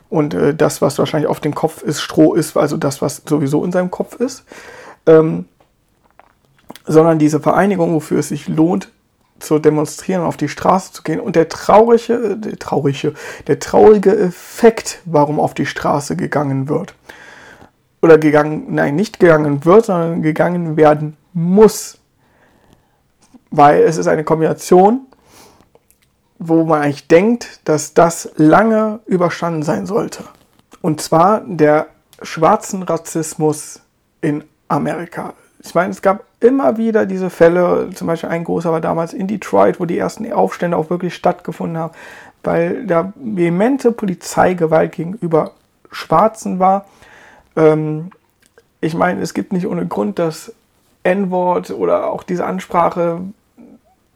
Und 0.08 0.34
äh, 0.34 0.54
das, 0.54 0.82
was 0.82 0.98
wahrscheinlich 0.98 1.28
auf 1.28 1.40
dem 1.40 1.54
Kopf 1.54 1.82
ist, 1.82 2.00
Stroh 2.00 2.34
ist, 2.34 2.56
also 2.56 2.76
das, 2.76 3.00
was 3.00 3.22
sowieso 3.28 3.64
in 3.64 3.72
seinem 3.72 3.90
Kopf 3.90 4.16
ist. 4.16 4.44
Ähm, 5.06 5.46
sondern 6.86 7.18
diese 7.18 7.40
Vereinigung, 7.40 7.94
wofür 7.94 8.18
es 8.18 8.28
sich 8.28 8.48
lohnt, 8.48 8.90
zu 9.38 9.58
demonstrieren, 9.58 10.22
auf 10.22 10.36
die 10.36 10.48
Straße 10.48 10.92
zu 10.92 11.02
gehen. 11.02 11.20
Und 11.20 11.36
der 11.36 11.48
traurige, 11.48 12.36
der 12.36 12.58
traurige, 12.58 13.14
der 13.46 13.58
traurige 13.58 14.16
Effekt, 14.16 15.00
warum 15.04 15.40
auf 15.40 15.54
die 15.54 15.66
Straße 15.66 16.16
gegangen 16.16 16.68
wird. 16.68 16.94
Oder 18.02 18.18
gegangen, 18.18 18.74
nein, 18.74 18.96
nicht 18.96 19.20
gegangen 19.20 19.64
wird, 19.64 19.86
sondern 19.86 20.22
gegangen 20.22 20.76
werden 20.76 21.16
muss. 21.32 21.98
Weil 23.50 23.82
es 23.82 23.96
ist 23.96 24.06
eine 24.06 24.24
Kombination 24.24 25.06
wo 26.40 26.64
man 26.64 26.80
eigentlich 26.80 27.06
denkt, 27.06 27.60
dass 27.68 27.92
das 27.92 28.32
lange 28.36 29.00
überstanden 29.06 29.62
sein 29.62 29.84
sollte. 29.84 30.24
Und 30.80 31.02
zwar 31.02 31.42
der 31.44 31.88
schwarzen 32.22 32.82
Rassismus 32.82 33.80
in 34.22 34.42
Amerika. 34.66 35.34
Ich 35.62 35.74
meine, 35.74 35.90
es 35.90 36.00
gab 36.00 36.24
immer 36.40 36.78
wieder 36.78 37.04
diese 37.04 37.28
Fälle, 37.28 37.90
zum 37.94 38.06
Beispiel 38.06 38.30
ein 38.30 38.44
großer 38.44 38.72
war 38.72 38.80
damals 38.80 39.12
in 39.12 39.26
Detroit, 39.26 39.78
wo 39.78 39.84
die 39.84 39.98
ersten 39.98 40.32
Aufstände 40.32 40.78
auch 40.78 40.88
wirklich 40.88 41.14
stattgefunden 41.14 41.76
haben, 41.76 41.92
weil 42.42 42.86
da 42.86 43.12
vehemente 43.16 43.92
Polizeigewalt 43.92 44.92
gegenüber 44.92 45.52
Schwarzen 45.92 46.58
war. 46.58 46.86
Ähm, 47.56 48.10
ich 48.80 48.94
meine, 48.94 49.20
es 49.20 49.34
gibt 49.34 49.52
nicht 49.52 49.66
ohne 49.66 49.86
Grund 49.86 50.18
das 50.18 50.52
N-Wort 51.02 51.70
oder 51.70 52.10
auch 52.10 52.22
diese 52.22 52.44
Ansprache 52.44 53.22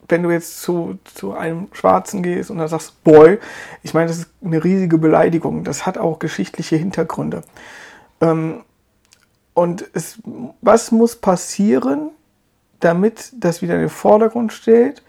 wenn 0.08 0.22
du 0.22 0.30
jetzt 0.30 0.60
zu, 0.60 0.98
zu 1.04 1.34
einem 1.34 1.68
Schwarzen 1.72 2.22
gehst 2.22 2.50
und 2.50 2.58
dann 2.58 2.68
sagst, 2.68 3.02
Boy, 3.04 3.38
ich 3.82 3.94
meine, 3.94 4.08
das 4.08 4.18
ist 4.18 4.30
eine 4.44 4.62
riesige 4.62 4.98
Beleidigung. 4.98 5.64
Das 5.64 5.86
hat 5.86 5.98
auch 5.98 6.18
geschichtliche 6.18 6.76
Hintergründe. 6.76 7.42
Ähm, 8.20 8.62
und 9.54 9.88
es, 9.94 10.18
was 10.60 10.90
muss 10.90 11.16
passieren, 11.16 12.10
damit 12.80 13.32
das 13.38 13.62
wieder 13.62 13.74
in 13.74 13.80
den 13.80 13.88
Vordergrund 13.88 14.52
steht? 14.52 15.02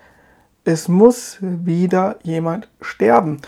Es 0.64 0.88
muss 0.88 1.38
wieder 1.42 2.18
jemand 2.24 2.70
sterben. 2.82 3.42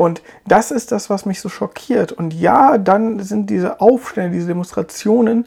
Und 0.00 0.22
das 0.46 0.70
ist 0.70 0.92
das, 0.92 1.10
was 1.10 1.26
mich 1.26 1.42
so 1.42 1.50
schockiert. 1.50 2.10
Und 2.10 2.32
ja, 2.32 2.78
dann 2.78 3.20
sind 3.20 3.50
diese 3.50 3.82
Aufstände, 3.82 4.30
diese 4.30 4.46
Demonstrationen 4.46 5.46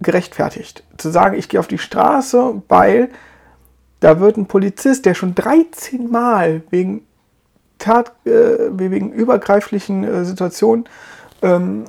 gerechtfertigt. 0.00 0.82
Zu 0.96 1.10
sagen, 1.10 1.38
ich 1.38 1.48
gehe 1.48 1.60
auf 1.60 1.68
die 1.68 1.78
Straße, 1.78 2.60
weil 2.66 3.10
da 4.00 4.18
wird 4.18 4.36
ein 4.36 4.46
Polizist, 4.46 5.06
der 5.06 5.14
schon 5.14 5.36
13 5.36 6.10
Mal 6.10 6.64
wegen 6.70 7.06
Tat, 7.78 8.10
äh, 8.24 8.70
wegen 8.72 9.12
übergreiflichen 9.12 10.02
äh, 10.02 10.24
Situationen 10.24 10.88
ähm, 11.40 11.84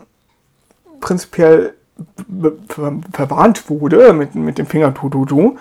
prinzipiell 1.00 1.74
ver 2.68 3.00
verwarnt 3.12 3.68
wurde 3.72 4.14
mit, 4.14 4.36
mit 4.36 4.60
dem 4.60 4.68
Finger 4.68 4.92
du, 4.92 5.10
du, 5.10 5.26
du, 5.26 5.58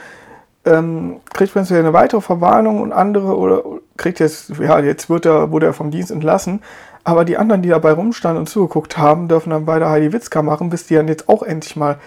ähm, 0.64 1.20
kriegt 1.32 1.52
prinzipiell 1.52 1.82
eine 1.82 1.92
weitere 1.92 2.20
Verwarnung 2.20 2.80
und 2.80 2.92
andere 2.92 3.36
oder 3.36 3.62
kriegt 3.96 4.20
jetzt, 4.20 4.50
ja, 4.58 4.80
jetzt 4.80 5.10
wird 5.10 5.26
er, 5.26 5.50
wurde 5.50 5.66
er 5.66 5.72
vom 5.72 5.90
Dienst 5.90 6.10
entlassen. 6.10 6.62
Aber 7.04 7.24
die 7.24 7.36
anderen, 7.36 7.60
die 7.60 7.68
dabei 7.68 7.92
rumstanden 7.92 8.40
und 8.40 8.46
zugeguckt 8.46 8.96
haben, 8.96 9.28
dürfen 9.28 9.50
dann 9.50 9.66
weiter 9.66 9.90
Heidi 9.90 10.12
Witzka 10.12 10.42
machen, 10.42 10.70
bis 10.70 10.86
die 10.86 10.94
dann 10.94 11.08
jetzt 11.08 11.28
auch 11.28 11.42
endlich 11.42 11.76
mal 11.76 11.98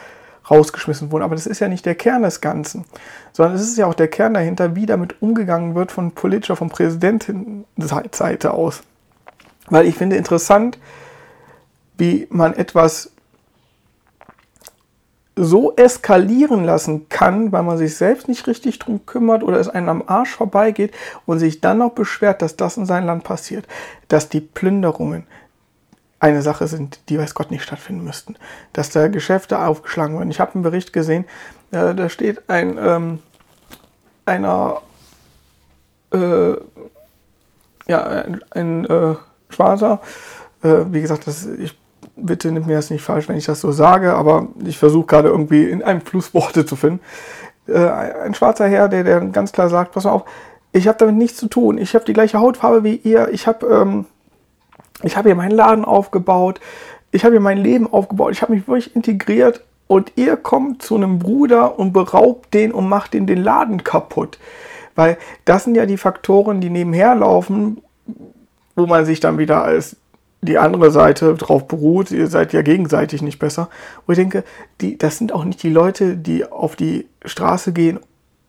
rausgeschmissen 0.50 1.12
wurden. 1.12 1.24
Aber 1.24 1.36
das 1.36 1.46
ist 1.46 1.60
ja 1.60 1.68
nicht 1.68 1.86
der 1.86 1.96
Kern 1.96 2.24
des 2.24 2.42
Ganzen, 2.42 2.86
sondern 3.32 3.56
es 3.56 3.62
ist 3.62 3.78
ja 3.78 3.86
auch 3.86 3.94
der 3.94 4.08
Kern 4.08 4.34
dahinter, 4.34 4.76
wie 4.76 4.86
damit 4.86 5.22
umgegangen 5.22 5.76
wird 5.76 5.92
von 5.92 6.12
politischer, 6.12 6.56
von 6.56 6.70
Präsidentenseite 6.70 8.54
aus. 8.54 8.82
Weil 9.70 9.86
ich 9.86 9.96
finde 9.96 10.16
interessant, 10.16 10.80
wie 11.98 12.28
man 12.32 12.54
etwas 12.54 13.12
so 15.38 15.75
eskalieren 15.75 16.65
lassen 16.65 17.10
kann, 17.10 17.51
weil 17.51 17.63
man 17.63 17.77
sich 17.77 17.96
selbst 17.96 18.27
nicht 18.27 18.48
richtig 18.48 18.79
drum 18.79 19.06
kümmert 19.06 19.44
oder 19.44 19.60
es 19.60 19.70
einem 19.70 19.89
am 19.89 20.03
Arsch 20.08 20.32
vorbeigeht 20.32 20.94
und 21.25 21.39
sich 21.39 21.62
dann 21.62 21.77
noch 21.77 21.91
beschwert, 21.91 22.41
dass 22.41 22.56
das 22.56 22.75
in 22.77 22.86
seinem 22.86 23.06
Land 23.06 23.24
passiert, 23.24 23.67
dass 24.08 24.29
die 24.29 24.41
Plünderungen, 24.41 25.25
eine 26.20 26.41
Sache 26.41 26.67
sind, 26.67 27.00
die 27.10 27.20
weiß 27.20 27.36
Gott 27.36 27.51
nicht 27.51 27.62
stattfinden 27.62 28.03
müssten. 28.03 28.38
Dass 28.74 28.89
da 28.89 29.08
Geschäfte 29.08 29.60
aufgeschlagen 29.60 30.17
werden. 30.17 30.32
Ich 30.32 30.39
habe 30.39 30.56
einen 30.56 30.63
Bericht 30.63 30.91
gesehen, 30.91 31.25
äh, 31.72 31.94
da 31.94 32.10
steht 32.10 32.50
ein 32.50 32.79
ähm, 32.82 33.20
einer 34.25 34.82
äh, 36.12 36.53
ja 37.88 38.03
ein, 38.03 38.41
ein 38.51 38.86
äh, 38.86 39.15
Schwarzer, 39.50 40.01
äh, 40.63 40.86
wie 40.88 41.01
gesagt, 41.01 41.27
das, 41.27 41.46
ich 41.46 41.77
bitte 42.18 42.52
nimmt 42.52 42.68
mir 42.68 42.76
das 42.76 42.90
nicht 42.90 43.04
falsch, 43.04 43.30
wenn 43.30 43.38
ich 43.38 43.46
das 43.46 43.62
so 43.62 43.72
sage, 43.72 44.14
aber 44.14 44.48
ich 44.66 44.78
versuche 44.78 45.06
gerade 45.06 45.30
irgendwie 45.30 45.66
in 45.66 45.84
einem 45.84 46.02
Fluss 46.02 46.34
Worte 46.34 46.66
zu 46.66 46.76
finden. 46.76 47.00
Äh, 47.68 47.88
ein 47.88 48.34
schwarzer 48.34 48.68
Herr, 48.68 48.90
der, 48.90 49.04
der 49.04 49.22
ganz 49.22 49.52
klar 49.52 49.70
sagt, 49.70 49.94
pass 49.94 50.06
mal 50.06 50.12
auf, 50.12 50.26
ich 50.72 50.88
habe 50.88 50.98
damit 50.98 51.16
nichts 51.16 51.38
zu 51.38 51.48
tun. 51.48 51.78
Ich 51.78 51.96
habe 51.96 52.06
die 52.06 52.14
gleiche 52.14 52.40
Hautfarbe 52.40 52.84
wie 52.84 52.96
ihr. 52.96 53.30
Ich 53.32 53.48
habe 53.48 53.66
ähm, 53.68 54.06
habe 55.16 55.30
hier 55.30 55.36
meinen 55.36 55.52
Laden 55.52 55.86
aufgebaut, 55.86 56.60
ich 57.12 57.24
habe 57.24 57.34
hier 57.34 57.42
mein 57.42 57.58
Leben 57.58 57.92
aufgebaut, 57.92 58.32
ich 58.32 58.42
habe 58.42 58.54
mich 58.54 58.68
wirklich 58.68 58.96
integriert 58.96 59.64
und 59.88 60.14
ihr 60.16 60.36
kommt 60.38 60.82
zu 60.82 60.96
einem 60.96 61.20
Bruder 61.20 61.80
und 61.80 61.94
beraubt 61.94 62.54
den 62.54 62.72
und 62.72 62.90
macht 62.90 63.14
den 63.14 63.28
den 63.28 63.44
Laden 63.44 63.84
kaputt. 63.84 64.40
Weil 64.96 65.18
das 65.46 65.64
sind 65.64 65.76
ja 65.76 65.86
die 65.86 65.98
Faktoren, 65.98 66.60
die 66.60 66.70
nebenher 66.70 67.16
laufen, 67.16 67.82
wo 68.76 68.88
man 68.88 69.06
sich 69.06 69.20
dann 69.20 69.38
wieder 69.38 69.64
als 69.64 69.96
die 70.48 70.58
andere 70.58 70.92
Seite 70.92 71.36
drauf 71.36 71.68
beruht, 71.68 72.12
ihr 72.12 72.27
seid 72.27 72.54
ja 72.54 72.62
gegenseitig 72.62 73.22
nicht 73.22 73.39
besser. 73.39 73.70
Wo 74.06 74.13
ich 74.13 74.18
denke, 74.18 74.44
die, 74.82 74.98
das 74.98 75.18
sind 75.18 75.32
auch 75.32 75.44
nicht 75.44 75.62
die 75.62 75.70
Leute, 75.70 76.18
die 76.18 76.46
auf 76.46 76.75
die 76.75 77.08
Straße 77.24 77.74
gehen, 77.74 78.00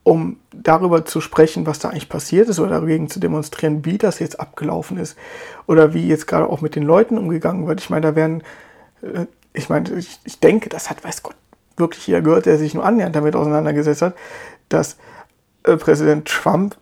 um 0.03 0.39
darüber 0.53 1.05
zu 1.05 1.21
sprechen, 1.21 1.67
was 1.67 1.81
da 1.81 1.91
eigentlich 1.91 2.09
passiert 2.09 2.49
ist 2.49 2.59
oder 2.59 2.81
dagegen 2.81 3.11
zu 3.11 3.21
demonstrieren, 3.21 3.85
wie 3.85 3.99
das 3.99 4.21
jetzt 4.21 4.41
abgelaufen 4.41 4.97
ist 4.97 5.19
oder 5.67 5.93
wie 5.93 6.09
jetzt 6.09 6.27
gerade 6.27 6.49
auch 6.49 6.63
mit 6.63 6.77
den 6.77 6.85
Leuten 6.85 7.19
umgegangen 7.19 7.67
wird. 7.67 7.81
Ich 7.81 7.91
meine, 7.91 8.07
da 8.07 8.17
werden, 8.17 8.43
äh, 9.03 9.27
ich 9.53 9.69
meine, 9.69 9.91
ich, 9.95 10.19
ich 10.25 10.41
denke, 10.41 10.71
das 10.71 10.89
hat, 10.89 11.05
weiß 11.05 11.23
Gott, 11.23 11.37
wirklich 11.77 12.07
jeder 12.07 12.23
gehört, 12.23 12.47
der 12.47 12.57
sich 12.57 12.73
nur 12.75 12.85
annähernd 12.85 13.15
damit 13.15 13.37
auseinandergesetzt 13.37 14.01
hat, 14.03 14.15
dass 14.71 14.97
äh, 15.65 15.77
Präsident 15.77 16.27
Trump 16.27 16.77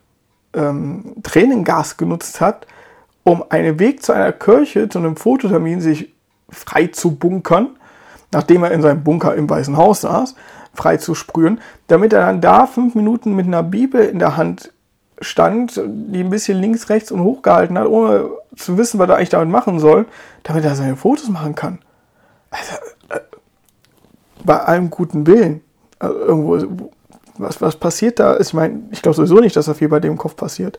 ähm, 0.53 1.15
Tränengas 1.23 1.97
genutzt 1.97 2.39
hat, 2.39 2.65
um 3.27 3.43
einen 3.49 3.79
Weg 3.79 4.03
zu 4.03 4.13
einer 4.13 4.31
Kirche, 4.31 4.89
zu 4.89 4.99
einem 4.99 5.15
Fototermin 5.15 5.81
sich 5.81 6.13
frei 6.49 6.87
zu 6.87 7.15
bunkern 7.15 7.77
nachdem 8.31 8.63
er 8.63 8.71
in 8.71 8.81
seinem 8.81 9.03
Bunker 9.03 9.35
im 9.35 9.49
Weißen 9.49 9.77
Haus 9.77 10.01
saß, 10.01 10.35
frei 10.73 10.97
zu 10.97 11.15
sprühen, 11.15 11.59
damit 11.87 12.13
er 12.13 12.21
dann 12.21 12.41
da 12.41 12.67
fünf 12.67 12.95
Minuten 12.95 13.35
mit 13.35 13.47
einer 13.47 13.63
Bibel 13.63 14.01
in 14.01 14.19
der 14.19 14.37
Hand 14.37 14.73
stand, 15.19 15.81
die 15.83 16.19
ein 16.19 16.29
bisschen 16.29 16.59
links, 16.59 16.89
rechts 16.89 17.11
und 17.11 17.23
hochgehalten 17.23 17.77
hat, 17.77 17.87
ohne 17.87 18.29
zu 18.55 18.77
wissen, 18.77 18.99
was 18.99 19.09
er 19.09 19.15
eigentlich 19.15 19.29
damit 19.29 19.49
machen 19.49 19.79
soll, 19.79 20.05
damit 20.43 20.63
er 20.63 20.75
seine 20.75 20.95
Fotos 20.95 21.29
machen 21.29 21.55
kann. 21.55 21.79
Also, 22.51 22.75
äh, 23.09 23.19
bei 24.43 24.59
allem 24.59 24.89
guten 24.89 25.25
Willen. 25.25 25.61
Also 25.99 26.19
irgendwo, 26.19 26.91
was, 27.39 27.59
was 27.61 27.75
passiert 27.75 28.19
da? 28.19 28.39
Ich 28.39 28.53
meine, 28.53 28.83
ich 28.91 29.01
glaube 29.01 29.15
sowieso 29.15 29.39
nicht, 29.39 29.55
dass 29.55 29.65
da 29.65 29.73
viel 29.73 29.89
bei 29.89 29.99
dem 29.99 30.17
Kopf 30.17 30.35
passiert. 30.35 30.77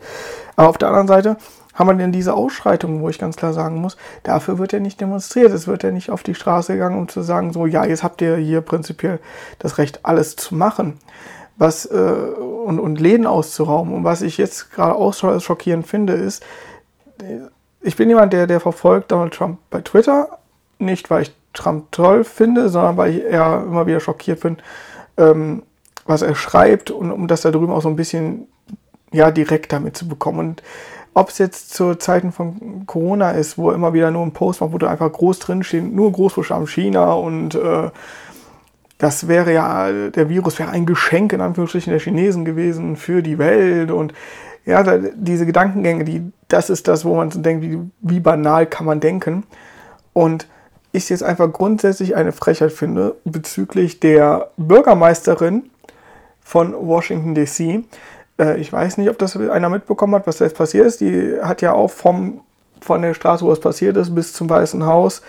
Aber 0.55 0.69
auf 0.69 0.78
der 0.78 0.88
anderen 0.88 1.09
Seite 1.09 1.37
haben 1.78 1.87
wir 1.87 1.94
denn 1.94 2.12
diese 2.12 2.35
Ausschreitungen, 2.35 3.00
wo 3.00 3.08
ich 3.08 3.18
ganz 3.18 3.37
klar 3.37 3.52
sagen 3.52 3.76
muss, 3.76 3.97
dafür 4.25 4.58
wird 4.58 4.73
er 4.73 4.80
nicht 4.80 5.00
demonstriert. 5.00 5.52
Es 5.52 5.68
wird 5.68 5.85
ja 5.85 5.92
nicht 5.92 6.11
auf 6.11 6.25
die 6.25 6.35
Straße 6.35 6.73
gegangen, 6.73 6.99
um 6.99 7.08
zu 7.08 7.23
sagen, 7.23 7.52
so, 7.52 7.66
ja, 7.66 7.85
jetzt 7.85 8.02
habt 8.02 8.20
ihr 8.20 8.37
hier 8.37 8.61
prinzipiell 8.62 9.20
das 9.61 9.78
Recht, 9.78 10.00
alles 10.02 10.35
zu 10.35 10.56
machen. 10.56 10.99
Was, 11.56 11.87
äh, 11.87 11.97
und, 11.97 12.78
und 12.80 13.00
Läden 13.00 13.26
auszurauben. 13.26 13.92
Und 13.92 14.04
was 14.04 14.23
ich 14.23 14.38
jetzt 14.38 14.73
gerade 14.73 14.94
auch 14.94 15.12
schockierend 15.12 15.87
finde, 15.87 16.14
ist, 16.14 16.44
ich 17.80 17.97
bin 17.97 18.08
jemand, 18.08 18.32
der, 18.32 18.47
der 18.47 18.61
verfolgt 18.61 19.12
Donald 19.12 19.35
Trump 19.35 19.58
bei 19.70 19.80
Twitter. 19.80 20.38
Nicht, 20.78 21.11
weil 21.11 21.23
ich 21.23 21.35
Trump 21.52 21.90
toll 21.92 22.25
finde, 22.25 22.68
sondern 22.68 22.97
weil 22.97 23.14
ich 23.14 23.25
eher 23.25 23.64
immer 23.66 23.87
wieder 23.87 24.00
schockiert 24.00 24.40
bin, 24.40 24.58
ähm, 25.16 25.62
was 26.06 26.23
er 26.23 26.35
schreibt 26.35 26.90
und 26.90 27.11
um 27.11 27.26
das 27.28 27.42
da 27.42 27.50
drüben 27.50 27.73
auch 27.73 27.82
so 27.82 27.88
ein 27.88 27.97
bisschen 27.97 28.49
ja, 29.12 29.30
direkt 29.30 29.73
damit 29.73 29.97
zu 29.97 30.08
bekommen. 30.08 30.38
Und 30.38 30.62
ob 31.18 31.30
es 31.30 31.38
jetzt 31.38 31.75
zu 31.75 31.96
Zeiten 31.96 32.30
von 32.30 32.87
Corona 32.87 33.32
ist, 33.32 33.58
wo 33.58 33.70
er 33.70 33.75
immer 33.75 33.92
wieder 33.92 34.12
nur 34.12 34.22
ein 34.22 34.32
Post 34.32 34.60
macht, 34.60 34.72
wo 34.72 34.78
da 34.78 34.88
einfach 34.88 35.12
groß 35.12 35.40
drin 35.40 35.64
steht, 35.64 35.92
nur 35.92 36.12
Großbuchstaben 36.12 36.68
China 36.68 37.12
und 37.12 37.56
äh, 37.56 37.90
das 38.98 39.26
wäre 39.26 39.52
ja, 39.52 39.90
der 40.10 40.28
Virus 40.28 40.60
wäre 40.60 40.70
ein 40.70 40.87
Geschenk 40.87 41.32
in 41.32 41.40
Anführungsstrichen 41.40 41.90
der 41.90 42.00
Chinesen 42.00 42.44
gewesen 42.44 42.96
für 42.96 43.22
die 43.22 43.38
Welt 43.38 43.90
und 43.90 44.14
ja, 44.64 44.84
diese 45.14 45.44
Gedankengänge, 45.44 46.04
die, 46.04 46.30
das 46.46 46.70
ist 46.70 46.87
das, 46.87 47.04
wo 47.04 47.16
man 47.16 47.32
so 47.32 47.40
denkt, 47.40 47.64
wie, 47.64 47.80
wie 48.00 48.20
banal 48.20 48.66
kann 48.66 48.87
man 48.87 49.00
denken. 49.00 49.44
Und 50.12 50.46
ich 50.92 51.08
jetzt 51.08 51.22
einfach 51.22 51.50
grundsätzlich 51.52 52.16
eine 52.16 52.32
Frechheit 52.32 52.72
finde 52.72 53.16
bezüglich 53.25 53.98
der 53.98 54.50
Bürgermeisterin 54.56 55.70
von 56.40 56.75
Washington 56.75 57.34
DC, 57.34 57.84
äh, 58.38 58.59
ich 58.59 58.73
weiß 58.73 58.99
nicht, 58.99 59.11
ob 59.11 59.18
das 59.18 59.37
einer 59.37 59.68
mitbekommen 59.68 60.14
hat, 60.14 60.26
was 60.26 60.38
da 60.38 60.45
jetzt 60.45 60.57
passiert 60.57 60.87
ist. 60.87 61.00
Die 61.00 61.38
hat 61.42 61.62
ja 61.62 61.73
auch 61.73 61.90
vom, 61.90 62.40
von 62.80 63.02
der 63.02 63.14
Straße, 63.14 63.45
wo 63.45 63.52
es 63.52 63.61
passiert 63.61 63.97
ist, 63.97 64.14
bis 64.14 64.33
zum 64.33 64.49
Weißen 64.49 64.87
Haus 64.87 65.23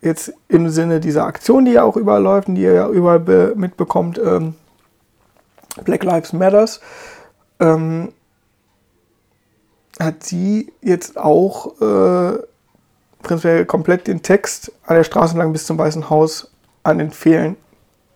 jetzt 0.00 0.34
im 0.48 0.68
Sinne 0.68 1.00
dieser 1.00 1.24
Aktion, 1.24 1.64
die 1.64 1.72
ja 1.72 1.82
auch 1.82 1.96
überall 1.96 2.22
läuft 2.22 2.48
und 2.48 2.56
die 2.56 2.62
ihr 2.62 2.74
ja 2.74 2.88
überall 2.88 3.54
mitbekommt, 3.56 4.18
ähm, 4.18 4.54
Black 5.82 6.04
Lives 6.04 6.32
Matters, 6.32 6.80
ähm, 7.58 8.12
hat 9.98 10.22
sie 10.22 10.72
jetzt 10.82 11.16
auch 11.16 11.80
äh, 11.80 12.38
prinzipiell 13.22 13.64
komplett 13.64 14.06
den 14.06 14.22
Text 14.22 14.72
an 14.86 14.96
der 14.96 15.04
Straße 15.04 15.36
lang 15.38 15.52
bis 15.52 15.66
zum 15.66 15.78
Weißen 15.78 16.10
Haus 16.10 16.52
an 16.82 16.98
den 16.98 17.10
Fehlen 17.10 17.56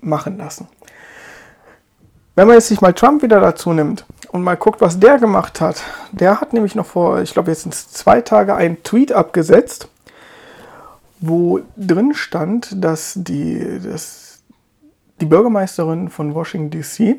machen 0.00 0.38
lassen. 0.38 0.68
Wenn 2.38 2.46
man 2.46 2.54
jetzt 2.54 2.68
sich 2.68 2.80
mal 2.80 2.92
Trump 2.92 3.22
wieder 3.22 3.40
dazu 3.40 3.72
nimmt 3.72 4.06
und 4.30 4.44
mal 4.44 4.56
guckt, 4.56 4.80
was 4.80 5.00
der 5.00 5.18
gemacht 5.18 5.60
hat, 5.60 5.82
der 6.12 6.40
hat 6.40 6.52
nämlich 6.52 6.76
noch 6.76 6.86
vor, 6.86 7.20
ich 7.20 7.32
glaube 7.32 7.50
jetzt 7.50 7.62
sind 7.62 7.74
es 7.74 7.90
zwei 7.90 8.20
Tage, 8.20 8.54
einen 8.54 8.80
Tweet 8.84 9.10
abgesetzt, 9.10 9.88
wo 11.18 11.58
drin 11.76 12.14
stand, 12.14 12.76
dass 12.76 13.14
die, 13.16 13.80
dass 13.82 14.38
die 15.20 15.24
Bürgermeisterin 15.24 16.10
von 16.10 16.32
Washington 16.32 16.70
DC 16.70 17.16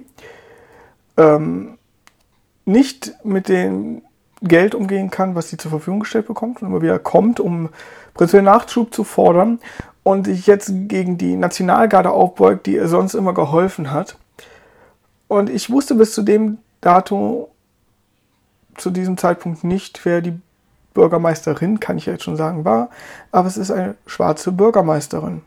ähm, 1.17 1.77
nicht 2.63 3.11
mit 3.25 3.49
dem 3.49 4.03
Geld 4.41 4.73
umgehen 4.73 5.09
kann, 5.09 5.35
was 5.35 5.49
sie 5.49 5.57
zur 5.57 5.71
Verfügung 5.71 5.99
gestellt 5.99 6.27
bekommt 6.27 6.61
und 6.61 6.69
immer 6.69 6.81
wieder 6.81 6.97
kommt, 6.97 7.41
um 7.41 7.67
prinzipiell 8.13 8.43
Nachschub 8.43 8.93
zu 8.93 9.03
fordern 9.03 9.59
und 10.01 10.27
sich 10.27 10.47
jetzt 10.47 10.71
gegen 10.87 11.17
die 11.17 11.35
Nationalgarde 11.35 12.11
aufbeugt, 12.11 12.67
die 12.67 12.75
ihr 12.75 12.87
sonst 12.87 13.15
immer 13.15 13.33
geholfen 13.33 13.91
hat 13.91 14.15
und 15.29 15.49
ich 15.49 15.69
wusste 15.69 15.95
bis 15.95 16.13
zu 16.13 16.23
dem 16.23 16.57
Datum, 16.81 17.45
zu 18.75 18.89
diesem 18.89 19.17
Zeitpunkt 19.17 19.63
nicht, 19.63 20.03
wer 20.03 20.21
die 20.21 20.37
Bürgermeisterin, 20.93 21.79
kann 21.79 21.97
ich 21.97 22.07
jetzt 22.07 22.23
schon 22.23 22.35
sagen, 22.35 22.65
war. 22.65 22.89
Aber 23.31 23.47
es 23.47 23.55
ist 23.55 23.71
eine 23.71 23.95
schwarze 24.05 24.51
Bürgermeisterin. 24.51 25.41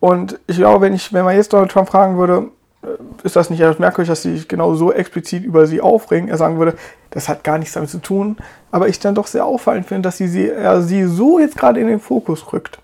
Und 0.00 0.40
ich 0.46 0.56
glaube, 0.56 0.80
wenn, 0.80 0.94
ich, 0.94 1.12
wenn 1.12 1.24
man 1.24 1.36
jetzt 1.36 1.52
Donald 1.52 1.70
Trump 1.70 1.88
fragen 1.88 2.16
würde, 2.16 2.48
äh, 2.82 2.86
ist 3.22 3.36
das 3.36 3.50
nicht 3.50 3.60
etwas 3.60 3.78
merkwürdig, 3.78 4.08
dass 4.08 4.22
sie 4.22 4.36
sich 4.36 4.48
genau 4.48 4.74
so 4.74 4.90
explizit 4.90 5.44
über 5.44 5.66
sie 5.66 5.80
aufregen. 5.80 6.28
Er 6.28 6.38
sagen 6.38 6.58
würde, 6.58 6.76
das 7.10 7.28
hat 7.28 7.44
gar 7.44 7.58
nichts 7.58 7.74
damit 7.74 7.90
zu 7.90 7.98
tun. 7.98 8.38
Aber 8.70 8.88
ich 8.88 8.98
dann 9.00 9.14
doch 9.14 9.26
sehr 9.26 9.44
auffallend 9.44 9.86
finde, 9.86 10.02
dass 10.08 10.16
sie, 10.16 10.28
sie, 10.28 10.48
er 10.48 10.80
sie 10.80 11.04
so 11.04 11.38
jetzt 11.38 11.58
gerade 11.58 11.78
in 11.78 11.88
den 11.88 12.00
Fokus 12.00 12.52
rückt. 12.52 12.81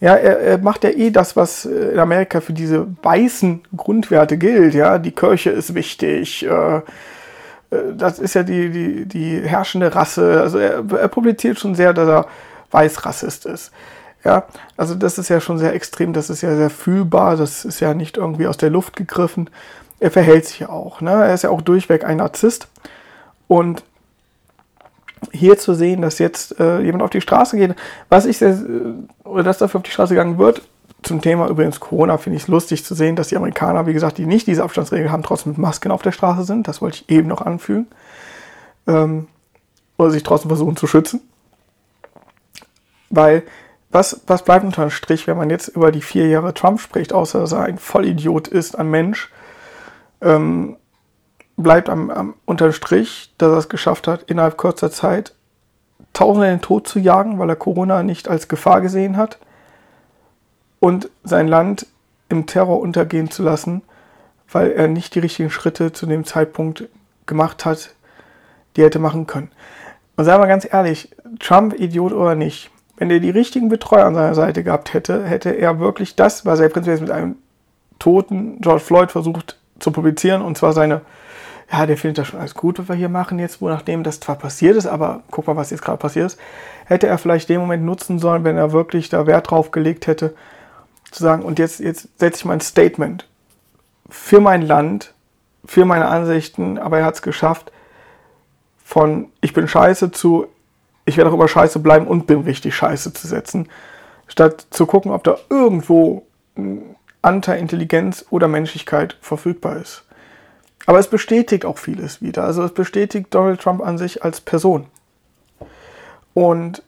Ja, 0.00 0.14
er, 0.14 0.40
er, 0.40 0.58
macht 0.58 0.84
ja 0.84 0.90
eh 0.90 1.10
das, 1.10 1.36
was 1.36 1.66
äh, 1.66 1.92
in 1.92 1.98
Amerika 1.98 2.40
für 2.40 2.54
diese 2.54 2.86
weißen 3.02 3.60
Grundwerte 3.76 4.38
gilt. 4.38 4.74
Ja, 4.74 4.98
die 4.98 5.12
Kirche 5.12 5.50
ist 5.50 5.74
wichtig. 5.74 6.46
Äh, 6.46 6.76
äh, 6.76 6.82
das 7.94 8.18
ist 8.18 8.34
ja 8.34 8.42
die, 8.42 8.70
die, 8.70 9.04
die 9.06 9.40
herrschende 9.40 9.94
Rasse. 9.94 10.40
Also 10.40 10.58
er, 10.58 10.82
er 10.98 11.08
publiziert 11.08 11.58
schon 11.58 11.74
sehr, 11.74 11.92
dass 11.92 12.08
er 12.08 12.26
Weißrassist 12.70 13.46
ist. 13.46 13.72
Ja, 14.24 14.44
also 14.76 14.94
das 14.94 15.18
ist 15.18 15.28
ja 15.28 15.40
schon 15.40 15.58
sehr 15.58 15.74
extrem, 15.74 16.12
das 16.12 16.28
ist 16.28 16.42
ja 16.42 16.54
sehr 16.54 16.68
fühlbar, 16.68 17.36
das 17.36 17.64
ist 17.64 17.80
ja 17.80 17.94
nicht 17.94 18.18
irgendwie 18.18 18.46
aus 18.46 18.58
der 18.58 18.68
Luft 18.68 18.96
gegriffen. 18.96 19.48
Er 19.98 20.10
verhält 20.10 20.46
sich 20.46 20.60
ja 20.60 20.68
auch, 20.68 21.00
ne? 21.00 21.10
Er 21.10 21.34
ist 21.34 21.42
ja 21.42 21.50
auch 21.50 21.62
durchweg 21.62 22.04
ein 22.04 22.18
Narzisst. 22.18 22.68
Und 23.48 23.82
hier 25.32 25.58
zu 25.58 25.74
sehen, 25.74 26.02
dass 26.02 26.18
jetzt 26.18 26.58
äh, 26.58 26.80
jemand 26.80 27.02
auf 27.02 27.10
die 27.10 27.20
Straße 27.20 27.56
geht, 27.56 27.74
was 28.08 28.26
ich 28.26 28.38
sehr, 28.38 28.50
äh, 28.50 28.94
oder 29.24 29.42
dass 29.42 29.58
dafür 29.58 29.78
auf 29.78 29.84
die 29.84 29.90
Straße 29.90 30.14
gegangen 30.14 30.38
wird, 30.38 30.62
zum 31.02 31.20
Thema 31.20 31.48
übrigens 31.48 31.80
Corona 31.80 32.18
finde 32.18 32.36
ich 32.36 32.42
es 32.42 32.48
lustig 32.48 32.84
zu 32.84 32.94
sehen, 32.94 33.16
dass 33.16 33.28
die 33.28 33.36
Amerikaner, 33.36 33.86
wie 33.86 33.92
gesagt, 33.92 34.18
die 34.18 34.26
nicht 34.26 34.46
diese 34.46 34.62
Abstandsregel 34.62 35.10
haben, 35.10 35.22
trotzdem 35.22 35.52
mit 35.52 35.58
Masken 35.58 35.92
auf 35.92 36.02
der 36.02 36.12
Straße 36.12 36.44
sind. 36.44 36.68
Das 36.68 36.82
wollte 36.82 36.98
ich 36.98 37.10
eben 37.10 37.28
noch 37.28 37.40
anfügen. 37.40 37.86
Ähm, 38.86 39.26
oder 39.96 40.10
sich 40.10 40.22
trotzdem 40.22 40.50
versuchen 40.50 40.76
zu 40.76 40.86
schützen. 40.86 41.20
Weil, 43.08 43.42
was, 43.90 44.20
was 44.26 44.44
bleibt 44.44 44.64
unter 44.64 44.82
dem 44.82 44.90
Strich, 44.90 45.26
wenn 45.26 45.36
man 45.36 45.50
jetzt 45.50 45.68
über 45.68 45.90
die 45.90 46.02
vier 46.02 46.28
Jahre 46.28 46.54
Trump 46.54 46.80
spricht, 46.80 47.12
außer 47.12 47.40
dass 47.40 47.52
er 47.52 47.62
ein 47.62 47.78
Vollidiot 47.78 48.48
ist, 48.48 48.78
ein 48.78 48.90
Mensch, 48.90 49.30
ähm, 50.20 50.76
bleibt 51.62 51.88
am, 51.88 52.10
am 52.10 52.34
unterm 52.44 52.72
Strich, 52.72 53.32
dass 53.38 53.52
er 53.52 53.58
es 53.58 53.68
geschafft 53.68 54.06
hat, 54.08 54.22
innerhalb 54.24 54.56
kurzer 54.56 54.90
Zeit 54.90 55.34
Tausende 56.12 56.48
in 56.48 56.54
den 56.54 56.60
Tod 56.60 56.88
zu 56.88 56.98
jagen, 56.98 57.38
weil 57.38 57.48
er 57.48 57.56
Corona 57.56 58.02
nicht 58.02 58.28
als 58.28 58.48
Gefahr 58.48 58.80
gesehen 58.80 59.16
hat 59.16 59.38
und 60.80 61.08
sein 61.22 61.46
Land 61.46 61.86
im 62.28 62.46
Terror 62.46 62.80
untergehen 62.80 63.30
zu 63.30 63.44
lassen, 63.44 63.82
weil 64.50 64.72
er 64.72 64.88
nicht 64.88 65.14
die 65.14 65.20
richtigen 65.20 65.50
Schritte 65.50 65.92
zu 65.92 66.06
dem 66.06 66.24
Zeitpunkt 66.24 66.88
gemacht 67.26 67.64
hat, 67.64 67.94
die 68.74 68.82
er 68.82 68.86
hätte 68.86 68.98
machen 68.98 69.26
können. 69.26 69.50
Und 70.16 70.24
sagen 70.24 70.42
wir 70.42 70.48
ganz 70.48 70.66
ehrlich, 70.70 71.14
Trump, 71.38 71.78
Idiot 71.78 72.12
oder 72.12 72.34
nicht, 72.34 72.70
wenn 72.96 73.10
er 73.10 73.20
die 73.20 73.30
richtigen 73.30 73.68
Betreuer 73.68 74.04
an 74.04 74.14
seiner 74.14 74.34
Seite 74.34 74.64
gehabt 74.64 74.92
hätte, 74.92 75.24
hätte 75.24 75.50
er 75.50 75.78
wirklich 75.78 76.16
das, 76.16 76.44
was 76.44 76.60
er 76.60 76.68
prinzipiell 76.68 77.00
mit 77.00 77.10
einem 77.10 77.36
toten 77.98 78.60
George 78.60 78.82
Floyd 78.82 79.10
versucht 79.12 79.58
zu 79.78 79.92
publizieren, 79.92 80.42
und 80.42 80.58
zwar 80.58 80.72
seine 80.72 81.02
ja, 81.72 81.86
der 81.86 81.96
findet 81.96 82.18
das 82.18 82.28
schon 82.28 82.40
alles 82.40 82.54
gut, 82.54 82.78
was 82.78 82.88
wir 82.88 82.96
hier 82.96 83.08
machen 83.08 83.38
jetzt, 83.38 83.60
wo 83.60 83.68
nachdem 83.68 84.02
das 84.02 84.20
zwar 84.20 84.36
passiert 84.36 84.76
ist, 84.76 84.86
aber 84.86 85.22
guck 85.30 85.46
mal, 85.46 85.56
was 85.56 85.70
jetzt 85.70 85.82
gerade 85.82 85.98
passiert 85.98 86.26
ist, 86.26 86.40
hätte 86.86 87.06
er 87.06 87.18
vielleicht 87.18 87.48
den 87.48 87.60
Moment 87.60 87.84
nutzen 87.84 88.18
sollen, 88.18 88.44
wenn 88.44 88.56
er 88.56 88.72
wirklich 88.72 89.08
da 89.08 89.26
Wert 89.26 89.50
drauf 89.50 89.70
gelegt 89.70 90.06
hätte, 90.06 90.34
zu 91.10 91.22
sagen, 91.22 91.42
und 91.42 91.58
jetzt, 91.58 91.80
jetzt 91.80 92.08
setze 92.18 92.38
ich 92.38 92.44
mein 92.44 92.60
Statement 92.60 93.26
für 94.08 94.40
mein 94.40 94.62
Land, 94.62 95.14
für 95.64 95.84
meine 95.84 96.06
Ansichten, 96.06 96.78
aber 96.78 96.98
er 96.98 97.04
hat 97.04 97.14
es 97.14 97.22
geschafft, 97.22 97.70
von 98.84 99.28
ich 99.40 99.52
bin 99.52 99.68
scheiße 99.68 100.10
zu 100.10 100.48
ich 101.10 101.16
werde 101.16 101.30
auch 101.30 101.34
immer 101.34 101.48
scheiße 101.48 101.78
bleiben 101.80 102.06
und 102.06 102.26
bin 102.26 102.40
richtig 102.42 102.74
scheiße 102.74 103.12
zu 103.12 103.26
setzen, 103.26 103.68
statt 104.28 104.66
zu 104.70 104.86
gucken, 104.86 105.10
ob 105.10 105.24
da 105.24 105.38
irgendwo 105.48 106.26
ein 106.56 106.96
Anteil 107.22 107.58
Intelligenz 107.58 108.24
oder 108.30 108.48
Menschlichkeit 108.48 109.16
verfügbar 109.20 109.76
ist. 109.76 110.04
Aber 110.86 110.98
es 110.98 111.08
bestätigt 111.08 111.64
auch 111.64 111.78
vieles 111.78 112.22
wieder. 112.22 112.44
Also 112.44 112.62
es 112.62 112.72
bestätigt 112.72 113.28
Donald 113.30 113.60
Trump 113.60 113.82
an 113.82 113.98
sich 113.98 114.24
als 114.24 114.40
Person. 114.40 114.86
Und 116.34 116.82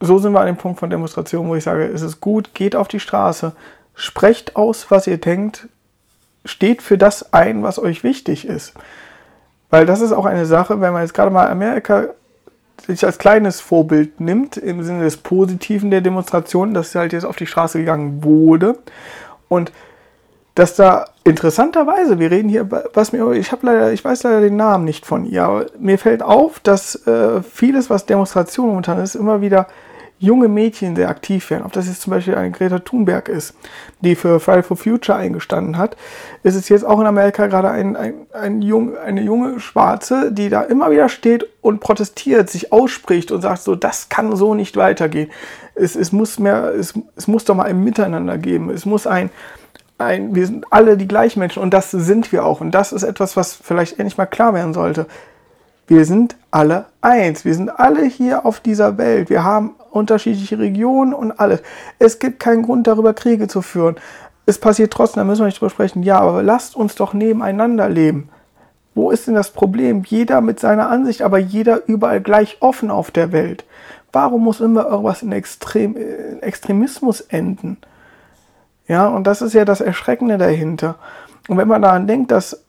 so 0.00 0.18
sind 0.18 0.32
wir 0.32 0.40
an 0.40 0.46
dem 0.46 0.56
Punkt 0.56 0.80
von 0.80 0.90
Demonstration, 0.90 1.48
wo 1.48 1.54
ich 1.54 1.64
sage, 1.64 1.84
es 1.86 2.02
ist 2.02 2.20
gut, 2.20 2.54
geht 2.54 2.76
auf 2.76 2.88
die 2.88 3.00
Straße, 3.00 3.52
sprecht 3.94 4.56
aus, 4.56 4.90
was 4.90 5.06
ihr 5.06 5.18
denkt, 5.18 5.68
steht 6.44 6.82
für 6.82 6.98
das 6.98 7.32
ein, 7.32 7.62
was 7.62 7.78
euch 7.78 8.02
wichtig 8.02 8.46
ist. 8.46 8.74
Weil 9.70 9.86
das 9.86 10.00
ist 10.00 10.12
auch 10.12 10.26
eine 10.26 10.44
Sache, 10.44 10.80
wenn 10.80 10.92
man 10.92 11.02
jetzt 11.02 11.14
gerade 11.14 11.30
mal 11.30 11.48
Amerika 11.48 12.08
sich 12.86 13.04
als 13.04 13.18
kleines 13.18 13.60
Vorbild 13.60 14.20
nimmt, 14.20 14.56
im 14.56 14.82
Sinne 14.82 15.04
des 15.04 15.16
Positiven 15.18 15.90
der 15.90 16.00
Demonstration, 16.00 16.74
dass 16.74 16.94
halt 16.94 17.12
jetzt 17.12 17.24
auf 17.24 17.36
die 17.36 17.46
Straße 17.46 17.78
gegangen 17.78 18.24
wurde. 18.24 18.78
Und 19.48 19.72
dass 20.54 20.76
da 20.76 21.06
interessanterweise, 21.24 22.18
wir 22.18 22.30
reden 22.30 22.48
hier, 22.48 22.68
was 22.92 23.12
mir, 23.12 23.30
ich 23.32 23.52
habe 23.52 23.66
leider, 23.66 23.92
ich 23.92 24.04
weiß 24.04 24.22
leider 24.24 24.40
den 24.40 24.56
Namen 24.56 24.84
nicht 24.84 25.06
von 25.06 25.24
ihr, 25.24 25.44
aber 25.44 25.66
mir 25.78 25.98
fällt 25.98 26.22
auf, 26.22 26.60
dass 26.60 27.06
äh, 27.06 27.42
vieles, 27.42 27.88
was 27.88 28.06
Demonstration 28.06 28.68
momentan 28.68 29.00
ist, 29.00 29.14
immer 29.14 29.40
wieder 29.40 29.66
junge 30.22 30.46
Mädchen 30.46 30.94
sehr 30.94 31.08
aktiv 31.08 31.50
werden. 31.50 31.64
Ob 31.64 31.72
das 31.72 31.88
jetzt 31.88 32.02
zum 32.02 32.12
Beispiel 32.12 32.36
eine 32.36 32.52
Greta 32.52 32.78
Thunberg 32.78 33.28
ist, 33.28 33.54
die 34.02 34.14
für 34.14 34.38
Friday 34.38 34.62
for 34.62 34.76
Future 34.76 35.18
eingestanden 35.18 35.76
hat, 35.76 35.96
ist 36.44 36.54
es 36.54 36.68
jetzt 36.68 36.84
auch 36.84 37.00
in 37.00 37.06
Amerika 37.06 37.48
gerade 37.48 37.70
ein, 37.70 37.96
ein, 37.96 38.14
ein 38.32 38.62
jung, 38.62 38.96
eine 38.96 39.20
junge 39.20 39.58
Schwarze, 39.58 40.30
die 40.30 40.48
da 40.48 40.62
immer 40.62 40.92
wieder 40.92 41.08
steht 41.08 41.48
und 41.60 41.80
protestiert, 41.80 42.48
sich 42.50 42.72
ausspricht 42.72 43.32
und 43.32 43.42
sagt 43.42 43.62
so, 43.62 43.74
das 43.74 44.10
kann 44.10 44.36
so 44.36 44.54
nicht 44.54 44.76
weitergehen. 44.76 45.28
Es, 45.74 45.96
es, 45.96 46.12
muss, 46.12 46.38
mehr, 46.38 46.72
es, 46.72 46.94
es 47.16 47.26
muss 47.26 47.44
doch 47.44 47.56
mal 47.56 47.64
ein 47.64 47.82
Miteinander 47.82 48.38
geben. 48.38 48.70
Es 48.70 48.86
muss 48.86 49.08
ein, 49.08 49.28
ein, 50.04 50.34
wir 50.34 50.46
sind 50.46 50.66
alle 50.70 50.96
die 50.96 51.08
gleichen 51.08 51.40
Menschen 51.40 51.62
und 51.62 51.72
das 51.72 51.90
sind 51.90 52.32
wir 52.32 52.44
auch. 52.44 52.60
Und 52.60 52.72
das 52.72 52.92
ist 52.92 53.02
etwas, 53.02 53.36
was 53.36 53.54
vielleicht 53.54 53.98
endlich 53.98 54.18
mal 54.18 54.26
klar 54.26 54.54
werden 54.54 54.74
sollte. 54.74 55.06
Wir 55.86 56.04
sind 56.04 56.36
alle 56.50 56.86
eins. 57.00 57.44
Wir 57.44 57.54
sind 57.54 57.68
alle 57.68 58.04
hier 58.04 58.46
auf 58.46 58.60
dieser 58.60 58.98
Welt. 58.98 59.30
Wir 59.30 59.44
haben 59.44 59.74
unterschiedliche 59.90 60.58
Regionen 60.58 61.12
und 61.12 61.32
alles. 61.32 61.62
Es 61.98 62.18
gibt 62.18 62.40
keinen 62.40 62.62
Grund 62.62 62.86
darüber, 62.86 63.12
Kriege 63.14 63.48
zu 63.48 63.62
führen. 63.62 63.96
Es 64.46 64.58
passiert 64.58 64.92
trotzdem, 64.92 65.20
da 65.20 65.24
müssen 65.24 65.40
wir 65.42 65.46
nicht 65.46 65.60
drüber 65.60 65.70
sprechen. 65.70 66.02
Ja, 66.02 66.20
aber 66.20 66.42
lasst 66.42 66.76
uns 66.76 66.94
doch 66.94 67.12
nebeneinander 67.12 67.88
leben. 67.88 68.28
Wo 68.94 69.10
ist 69.10 69.26
denn 69.26 69.34
das 69.34 69.50
Problem? 69.50 70.02
Jeder 70.06 70.40
mit 70.40 70.60
seiner 70.60 70.88
Ansicht, 70.90 71.22
aber 71.22 71.38
jeder 71.38 71.86
überall 71.86 72.20
gleich 72.20 72.58
offen 72.60 72.90
auf 72.90 73.10
der 73.10 73.32
Welt. 73.32 73.64
Warum 74.12 74.44
muss 74.44 74.60
immer 74.60 74.86
irgendwas 74.86 75.22
in, 75.22 75.32
Extrem, 75.32 75.96
in 75.96 76.42
Extremismus 76.42 77.22
enden? 77.22 77.78
Ja, 78.88 79.08
und 79.08 79.26
das 79.26 79.42
ist 79.42 79.54
ja 79.54 79.64
das 79.64 79.80
Erschreckende 79.80 80.38
dahinter. 80.38 80.96
Und 81.48 81.56
wenn 81.56 81.68
man 81.68 81.82
daran 81.82 82.06
denkt, 82.06 82.30
dass 82.30 82.64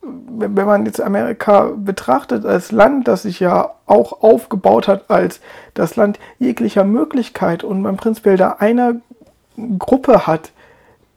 wenn 0.00 0.66
man 0.66 0.86
jetzt 0.86 1.00
Amerika 1.00 1.72
betrachtet 1.76 2.46
als 2.46 2.72
Land, 2.72 3.08
das 3.08 3.22
sich 3.22 3.40
ja 3.40 3.72
auch 3.86 4.22
aufgebaut 4.22 4.88
hat 4.88 5.10
als 5.10 5.40
das 5.74 5.96
Land 5.96 6.18
jeglicher 6.38 6.84
Möglichkeit 6.84 7.64
und 7.64 7.82
man 7.82 7.96
prinzipiell 7.96 8.36
da 8.36 8.56
eine 8.58 9.00
Gruppe 9.78 10.26
hat, 10.26 10.52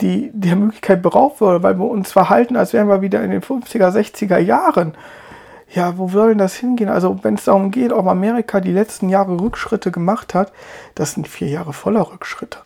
die 0.02 0.32
der 0.34 0.56
Möglichkeit 0.56 1.02
beraubt 1.04 1.42
wurde, 1.42 1.62
weil 1.62 1.78
wir 1.78 1.88
uns 1.88 2.12
verhalten, 2.12 2.56
als 2.56 2.74
wären 2.74 2.88
wir 2.88 3.02
wieder 3.02 3.24
in 3.24 3.32
den 3.32 3.42
50er, 3.42 3.92
60er 3.92 4.40
Jahren. 4.40 4.96
Ja, 5.70 5.98
wo 5.98 6.10
soll 6.10 6.30
denn 6.30 6.38
das 6.40 6.56
hingehen? 6.56 6.90
Also, 6.90 7.20
wenn 7.24 7.36
es 7.36 7.46
darum 7.46 7.72
geht, 7.72 7.94
ob 7.94 8.08
Amerika 8.08 8.60
die 8.60 8.74
letzten 8.74 9.10
Jahre 9.10 9.40
Rückschritte 9.40 9.92
gemacht 9.92 10.34
hat, 10.34 10.52
das 10.96 11.14
sind 11.14 11.28
vier 11.28 11.48
Jahre 11.48 11.72
voller 11.72 12.12
Rückschritte. 12.12 12.58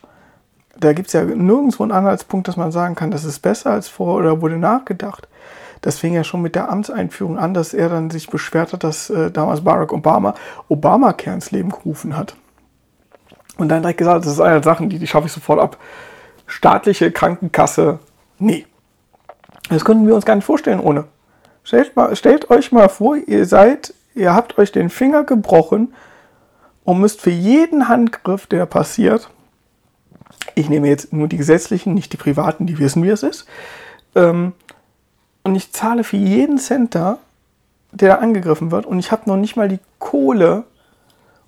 Da 0.78 0.94
gibt 0.94 1.08
es 1.08 1.14
ja 1.14 1.24
nirgendwo 1.24 1.84
einen 1.84 1.92
Anhaltspunkt, 1.92 2.48
dass 2.48 2.58
man 2.58 2.72
sagen 2.72 2.96
kann, 2.96 3.12
das 3.12 3.24
ist 3.24 3.40
besser 3.40 3.72
als 3.72 3.88
vorher 3.88 4.20
oder 4.20 4.42
wurde 4.42 4.58
nachgedacht. 4.58 5.28
Das 5.82 6.00
fing 6.00 6.14
ja 6.14 6.24
schon 6.24 6.42
mit 6.42 6.56
der 6.56 6.70
Amtseinführung 6.70 7.38
an, 7.38 7.54
dass 7.54 7.74
er 7.74 7.90
dann 7.90 8.10
sich 8.10 8.30
beschwert 8.30 8.74
hat, 8.74 8.84
dass 8.84 9.10
äh, 9.10 9.32
damals 9.32 9.64
Barack 9.64 9.94
Obama 9.94 10.34
Obamacare 10.68 11.36
ins 11.36 11.52
Leben 11.52 11.70
gerufen 11.70 12.18
hat. 12.18 12.36
Und 13.58 13.70
dann 13.70 13.82
direkt 13.82 14.00
gesagt, 14.00 14.26
das 14.26 14.34
ist 14.34 14.40
eine 14.40 14.56
der 14.56 14.64
Sachen, 14.64 14.90
die, 14.90 15.00
die 15.00 15.08
schaffe 15.08 15.28
ich 15.28 15.32
sofort 15.34 15.60
ab. 15.60 15.78
Staatliche 16.48 17.12
Krankenkasse, 17.12 18.00
nee. 18.40 18.66
Das 19.70 19.86
könnten 19.86 20.08
wir 20.08 20.16
uns 20.16 20.26
gar 20.26 20.36
nicht 20.36 20.46
vorstellen 20.46 20.80
ohne. 20.80 21.06
Stellt, 21.64 21.96
mal, 21.96 22.16
stellt 22.16 22.50
euch 22.50 22.72
mal 22.72 22.90
vor, 22.90 23.16
ihr 23.16 23.46
seid, 23.46 23.94
ihr 24.14 24.36
habt 24.36 24.58
euch 24.58 24.72
den 24.72 24.90
Finger 24.90 25.24
gebrochen 25.24 25.94
und 26.84 27.00
müsst 27.00 27.22
für 27.22 27.32
jeden 27.32 27.88
Handgriff, 27.88 28.46
der 28.46 28.66
passiert, 28.66 29.30
ich 30.56 30.70
nehme 30.70 30.88
jetzt 30.88 31.14
nur 31.14 31.28
die 31.28 31.38
gesetzlichen, 31.38 31.94
nicht 31.94 32.14
die 32.14 32.18
privaten, 32.18 32.66
die 32.66 32.80
wissen, 32.80 33.04
wie 33.04 33.10
es 33.10 33.24
ist, 33.24 33.46
ähm, 34.16 34.54
und 35.44 35.56
ich 35.56 35.72
zahle 35.72 36.04
für 36.04 36.18
jeden 36.18 36.58
Center, 36.58 37.20
der 37.92 38.10
da 38.10 38.16
angegriffen 38.16 38.72
wird, 38.72 38.86
und 38.86 39.00
ich 39.00 39.12
habe 39.12 39.30
noch 39.30 39.38
nicht 39.38 39.56
mal 39.56 39.70
die 39.70 39.80
Kohle, 40.00 40.64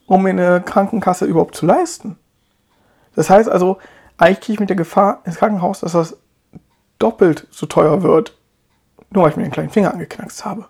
um 0.06 0.24
mir 0.24 0.30
eine 0.30 0.62
Krankenkasse 0.62 1.26
überhaupt 1.26 1.56
zu 1.56 1.66
leisten. 1.66 2.18
Das 3.16 3.30
heißt 3.30 3.50
also, 3.50 3.80
eigentlich 4.18 4.40
kriege 4.42 4.54
ich 4.54 4.60
mit 4.60 4.70
der 4.70 4.78
Gefahr 4.78 5.22
ins 5.26 5.38
Krankenhaus, 5.38 5.82
dass 5.82 5.92
das 5.92 6.18
doppelt 7.00 7.48
so 7.52 7.66
teuer 7.66 8.04
wird, 8.04 8.38
nur 9.10 9.24
weil 9.24 9.32
ich 9.32 9.38
mir 9.38 9.44
den 9.44 9.52
kleinen 9.52 9.70
Finger 9.70 9.94
angeknackst 9.94 10.46
habe. 10.46 10.66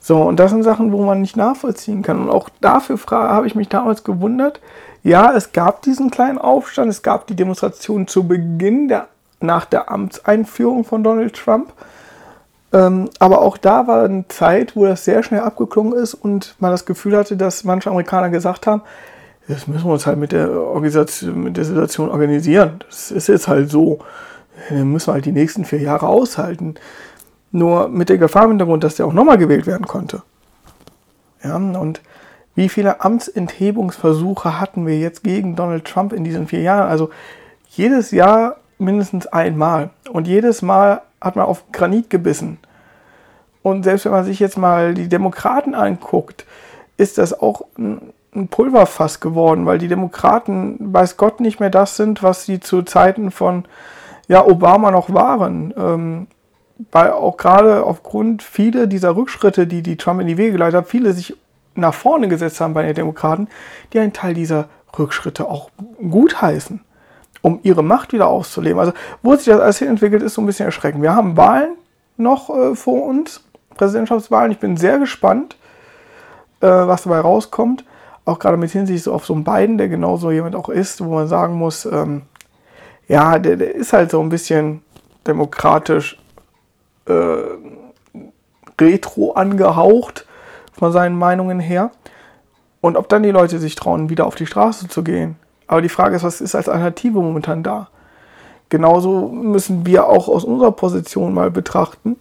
So, 0.00 0.22
und 0.22 0.40
das 0.40 0.50
sind 0.50 0.62
Sachen, 0.62 0.92
wo 0.92 1.04
man 1.04 1.20
nicht 1.20 1.36
nachvollziehen 1.36 2.02
kann. 2.02 2.20
Und 2.20 2.30
auch 2.30 2.48
dafür 2.60 2.98
habe 3.10 3.46
ich 3.46 3.54
mich 3.54 3.68
damals 3.68 4.02
gewundert. 4.02 4.60
Ja, 5.02 5.32
es 5.34 5.52
gab 5.52 5.82
diesen 5.82 6.10
kleinen 6.10 6.38
Aufstand, 6.38 6.90
es 6.90 7.02
gab 7.02 7.26
die 7.26 7.36
Demonstration 7.36 8.06
zu 8.06 8.26
Beginn 8.26 8.88
der 8.88 9.08
nach 9.40 9.64
der 9.64 9.90
Amtseinführung 9.90 10.84
von 10.84 11.02
Donald 11.02 11.34
Trump. 11.34 11.72
Ähm, 12.72 13.10
aber 13.18 13.40
auch 13.40 13.56
da 13.56 13.86
war 13.86 14.04
eine 14.04 14.28
Zeit, 14.28 14.76
wo 14.76 14.84
das 14.84 15.04
sehr 15.04 15.22
schnell 15.22 15.40
abgeklungen 15.40 15.94
ist 15.94 16.14
und 16.14 16.54
man 16.60 16.70
das 16.70 16.84
Gefühl 16.84 17.16
hatte, 17.16 17.36
dass 17.36 17.64
manche 17.64 17.90
Amerikaner 17.90 18.30
gesagt 18.30 18.66
haben, 18.66 18.82
das 19.48 19.66
müssen 19.66 19.86
wir 19.86 19.92
uns 19.92 20.06
halt 20.06 20.18
mit 20.18 20.30
der, 20.30 20.52
Organisation, 20.52 21.42
mit 21.42 21.56
der 21.56 21.64
Situation 21.64 22.08
organisieren. 22.10 22.84
Das 22.88 23.10
ist 23.10 23.26
jetzt 23.26 23.48
halt 23.48 23.68
so. 23.68 23.98
Dann 24.68 24.92
müssen 24.92 25.08
wir 25.08 25.14
halt 25.14 25.24
die 25.24 25.32
nächsten 25.32 25.64
vier 25.64 25.80
Jahre 25.80 26.06
aushalten. 26.06 26.76
Nur 27.50 27.88
mit 27.88 28.08
der 28.08 28.18
Gefahr 28.18 28.44
im 28.44 28.50
Hintergrund, 28.50 28.84
dass 28.84 28.94
der 28.94 29.06
auch 29.06 29.12
nochmal 29.12 29.38
gewählt 29.38 29.66
werden 29.66 29.88
konnte. 29.88 30.22
Ja, 31.42 31.56
und 31.56 32.00
wie 32.54 32.68
viele 32.68 33.00
Amtsenthebungsversuche 33.02 34.60
hatten 34.60 34.86
wir 34.86 34.98
jetzt 34.98 35.22
gegen 35.22 35.56
Donald 35.56 35.84
Trump 35.84 36.12
in 36.12 36.24
diesen 36.24 36.48
vier 36.48 36.62
Jahren? 36.62 36.88
Also 36.88 37.10
jedes 37.68 38.10
Jahr 38.10 38.56
mindestens 38.78 39.26
einmal. 39.26 39.90
Und 40.10 40.26
jedes 40.26 40.62
Mal 40.62 41.02
hat 41.20 41.36
man 41.36 41.46
auf 41.46 41.70
Granit 41.72 42.10
gebissen. 42.10 42.58
Und 43.62 43.84
selbst 43.84 44.04
wenn 44.04 44.12
man 44.12 44.24
sich 44.24 44.40
jetzt 44.40 44.58
mal 44.58 44.94
die 44.94 45.08
Demokraten 45.08 45.74
anguckt, 45.74 46.46
ist 46.96 47.18
das 47.18 47.38
auch 47.38 47.62
ein 47.78 48.48
Pulverfass 48.48 49.20
geworden, 49.20 49.66
weil 49.66 49.78
die 49.78 49.88
Demokraten, 49.88 50.76
weiß 50.92 51.16
Gott, 51.16 51.40
nicht 51.40 51.60
mehr 51.60 51.70
das 51.70 51.96
sind, 51.96 52.22
was 52.22 52.46
sie 52.46 52.60
zu 52.60 52.82
Zeiten 52.82 53.30
von 53.30 53.64
ja, 54.28 54.44
Obama 54.44 54.90
noch 54.90 55.12
waren. 55.12 55.74
Ähm, 55.76 56.26
weil 56.92 57.10
auch 57.10 57.36
gerade 57.36 57.84
aufgrund 57.84 58.42
vieler 58.42 58.86
dieser 58.86 59.14
Rückschritte, 59.14 59.66
die 59.66 59.82
die 59.82 59.96
Trump 59.96 60.20
in 60.20 60.26
die 60.26 60.38
Wege 60.38 60.52
geleitet 60.52 60.78
hat, 60.78 60.88
viele 60.88 61.12
sich 61.12 61.36
nach 61.80 61.94
vorne 61.94 62.28
gesetzt 62.28 62.60
haben 62.60 62.74
bei 62.74 62.82
den 62.84 62.94
Demokraten, 62.94 63.48
die 63.92 63.98
einen 63.98 64.12
Teil 64.12 64.34
dieser 64.34 64.68
Rückschritte 64.98 65.48
auch 65.48 65.70
gutheißen 65.98 66.80
um 67.42 67.60
ihre 67.62 67.82
Macht 67.82 68.12
wieder 68.12 68.28
auszuleben. 68.28 68.78
Also, 68.78 68.92
wo 69.22 69.34
sich 69.34 69.46
das 69.46 69.60
alles 69.60 69.78
hin 69.78 69.88
entwickelt, 69.88 70.22
ist 70.22 70.34
so 70.34 70.42
ein 70.42 70.46
bisschen 70.46 70.66
erschreckend. 70.66 71.02
Wir 71.02 71.14
haben 71.14 71.36
Wahlen 71.36 71.76
noch 72.16 72.50
äh, 72.50 72.74
vor 72.74 73.06
uns, 73.06 73.42
Präsidentschaftswahlen. 73.76 74.52
Ich 74.52 74.58
bin 74.58 74.76
sehr 74.76 74.98
gespannt, 74.98 75.56
äh, 76.60 76.66
was 76.66 77.04
dabei 77.04 77.20
rauskommt. 77.20 77.84
Auch 78.26 78.38
gerade 78.38 78.58
mit 78.58 78.70
Hinsicht 78.70 79.04
so 79.04 79.14
auf 79.14 79.24
so 79.24 79.32
einen 79.32 79.44
Biden, 79.44 79.78
der 79.78 79.88
genauso 79.88 80.30
jemand 80.30 80.54
auch 80.54 80.68
ist, 80.68 81.02
wo 81.02 81.14
man 81.14 81.28
sagen 81.28 81.54
muss, 81.54 81.86
ähm, 81.86 82.22
ja, 83.08 83.38
der, 83.38 83.56
der, 83.56 83.74
ist 83.74 83.92
halt 83.92 84.10
so 84.10 84.20
ein 84.20 84.28
bisschen 84.28 84.82
demokratisch 85.26 86.18
äh, 87.06 87.42
retro 88.78 89.32
angehaucht 89.32 90.26
von 90.72 90.92
seinen 90.92 91.16
Meinungen 91.16 91.60
her. 91.60 91.90
Und 92.80 92.96
ob 92.96 93.08
dann 93.08 93.22
die 93.22 93.30
Leute 93.30 93.58
sich 93.58 93.74
trauen, 93.74 94.08
wieder 94.08 94.26
auf 94.26 94.34
die 94.34 94.46
Straße 94.46 94.88
zu 94.88 95.02
gehen, 95.04 95.36
aber 95.70 95.82
die 95.82 95.88
Frage 95.88 96.16
ist, 96.16 96.24
was 96.24 96.40
ist 96.40 96.56
als 96.56 96.68
Alternative 96.68 97.20
momentan 97.20 97.62
da? 97.62 97.88
Genauso 98.70 99.28
müssen 99.28 99.86
wir 99.86 100.08
auch 100.08 100.26
aus 100.26 100.44
unserer 100.44 100.72
Position 100.72 101.32
mal 101.32 101.52
betrachten, 101.52 102.16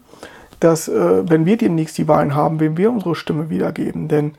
dass 0.60 0.88
äh, 0.88 1.28
wenn 1.28 1.48
wir 1.48 1.58
demnächst 1.58 1.98
die 1.98 2.08
Wahlen 2.08 2.36
haben, 2.36 2.60
wem 2.60 2.78
wir 2.78 2.92
unsere 2.92 3.16
Stimme 3.16 3.50
wiedergeben. 3.50 4.08
Denn 4.08 4.34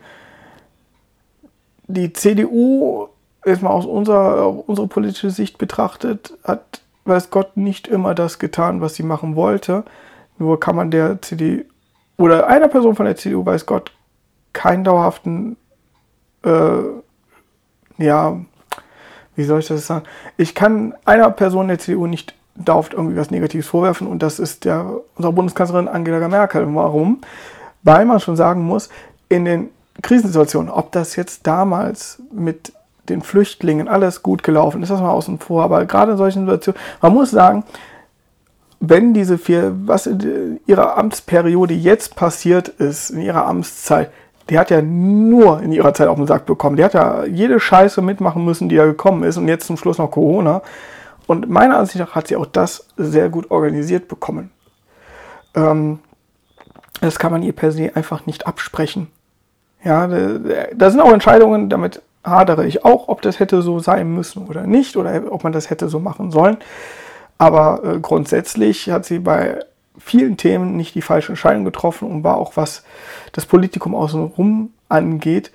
die 1.87 2.13
CDU, 2.13 3.07
erstmal 3.43 3.73
aus 3.73 3.85
unserer, 3.85 4.69
unserer 4.69 4.87
politischen 4.87 5.29
Sicht 5.29 5.57
betrachtet, 5.57 6.37
hat, 6.45 6.81
weiß 7.03 7.31
Gott, 7.31 7.57
nicht 7.57 7.89
immer 7.89 8.15
das 8.15 8.39
getan, 8.39 8.79
was 8.79 8.95
sie 8.95 9.03
machen 9.03 9.35
wollte. 9.35 9.83
Nur 10.37 10.57
kann 10.59 10.77
man 10.77 10.89
der 10.89 11.21
CDU 11.21 11.63
oder 12.17 12.47
einer 12.47 12.69
Person 12.69 12.95
von 12.95 13.05
der 13.05 13.17
CDU, 13.17 13.45
weiß 13.45 13.65
Gott, 13.65 13.91
keinen 14.53 14.83
dauerhaften 14.83 15.57
äh, 16.43 16.81
ja, 17.97 18.37
wie 19.35 19.43
soll 19.43 19.59
ich 19.59 19.67
das 19.67 19.87
sagen? 19.87 20.05
Ich 20.37 20.55
kann 20.55 20.93
einer 21.05 21.29
Person 21.31 21.67
der 21.67 21.79
CDU 21.79 22.07
nicht 22.07 22.35
dauernd 22.55 22.93
irgendwie 22.93 23.17
was 23.17 23.31
Negatives 23.31 23.67
vorwerfen 23.67 24.07
und 24.07 24.21
das 24.21 24.39
ist 24.39 24.65
der, 24.65 24.99
unsere 25.15 25.33
Bundeskanzlerin 25.33 25.87
Angela 25.87 26.27
Merkel. 26.27 26.67
Warum? 26.75 27.21
Weil 27.83 28.05
man 28.05 28.19
schon 28.19 28.35
sagen 28.35 28.63
muss, 28.63 28.89
in 29.29 29.45
den 29.45 29.69
Krisensituationen, 30.01 30.69
ob 30.69 30.91
das 30.91 31.15
jetzt 31.15 31.47
damals 31.47 32.21
mit 32.31 32.73
den 33.09 33.21
Flüchtlingen 33.21 33.87
alles 33.87 34.21
gut 34.21 34.43
gelaufen 34.43 34.83
ist, 34.83 34.89
das 34.89 35.01
mal 35.01 35.11
außen 35.11 35.39
vor, 35.39 35.63
aber 35.63 35.85
gerade 35.85 36.13
in 36.13 36.17
solchen 36.17 36.41
Situationen, 36.41 36.79
man 37.01 37.13
muss 37.13 37.31
sagen, 37.31 37.63
wenn 38.79 39.13
diese 39.13 39.37
vier, 39.37 39.73
was 39.85 40.07
in 40.07 40.59
ihrer 40.65 40.97
Amtsperiode 40.97 41.73
jetzt 41.73 42.15
passiert 42.15 42.67
ist, 42.67 43.11
in 43.11 43.21
ihrer 43.21 43.45
Amtszeit, 43.45 44.11
die 44.51 44.59
hat 44.59 44.69
ja 44.69 44.81
nur 44.81 45.61
in 45.61 45.71
ihrer 45.71 45.93
Zeit 45.93 46.09
auf 46.09 46.17
den 46.17 46.27
Sack 46.27 46.45
bekommen. 46.45 46.75
Die 46.75 46.83
hat 46.83 46.93
ja 46.93 47.23
jede 47.23 47.57
Scheiße 47.57 48.01
mitmachen 48.01 48.43
müssen, 48.43 48.67
die 48.67 48.75
da 48.75 48.83
gekommen 48.83 49.23
ist 49.23 49.37
und 49.37 49.47
jetzt 49.47 49.65
zum 49.65 49.77
Schluss 49.77 49.97
noch 49.97 50.11
Corona. 50.11 50.61
Und 51.25 51.49
meiner 51.49 51.77
Ansicht 51.77 51.99
nach 51.99 52.15
hat 52.15 52.27
sie 52.27 52.35
auch 52.35 52.45
das 52.45 52.89
sehr 52.97 53.29
gut 53.29 53.49
organisiert 53.49 54.09
bekommen. 54.09 54.51
Ähm, 55.55 55.99
das 56.99 57.17
kann 57.17 57.31
man 57.31 57.43
ihr 57.43 57.53
per 57.53 57.71
se 57.71 57.95
einfach 57.95 58.25
nicht 58.25 58.45
absprechen. 58.45 59.07
Ja, 59.85 60.05
da 60.75 60.91
sind 60.91 60.99
auch 60.99 61.13
Entscheidungen, 61.13 61.69
damit 61.69 62.01
hadere 62.25 62.67
ich 62.67 62.83
auch, 62.83 63.07
ob 63.07 63.21
das 63.21 63.39
hätte 63.39 63.61
so 63.61 63.79
sein 63.79 64.13
müssen 64.13 64.47
oder 64.47 64.67
nicht, 64.67 64.97
oder 64.97 65.31
ob 65.31 65.45
man 65.45 65.53
das 65.53 65.69
hätte 65.69 65.87
so 65.87 66.01
machen 66.01 66.29
sollen. 66.29 66.57
Aber 67.37 67.81
äh, 67.85 67.99
grundsätzlich 68.01 68.89
hat 68.91 69.05
sie 69.05 69.19
bei 69.19 69.59
vielen 69.97 70.37
Themen 70.37 70.75
nicht 70.77 70.95
die 70.95 71.01
falsche 71.01 71.29
Entscheidung 71.29 71.65
getroffen 71.65 72.09
und 72.09 72.23
war 72.23 72.37
auch, 72.37 72.55
was 72.55 72.83
das 73.33 73.45
Politikum 73.45 73.95
außenrum 73.95 74.71
angeht, 74.89 75.51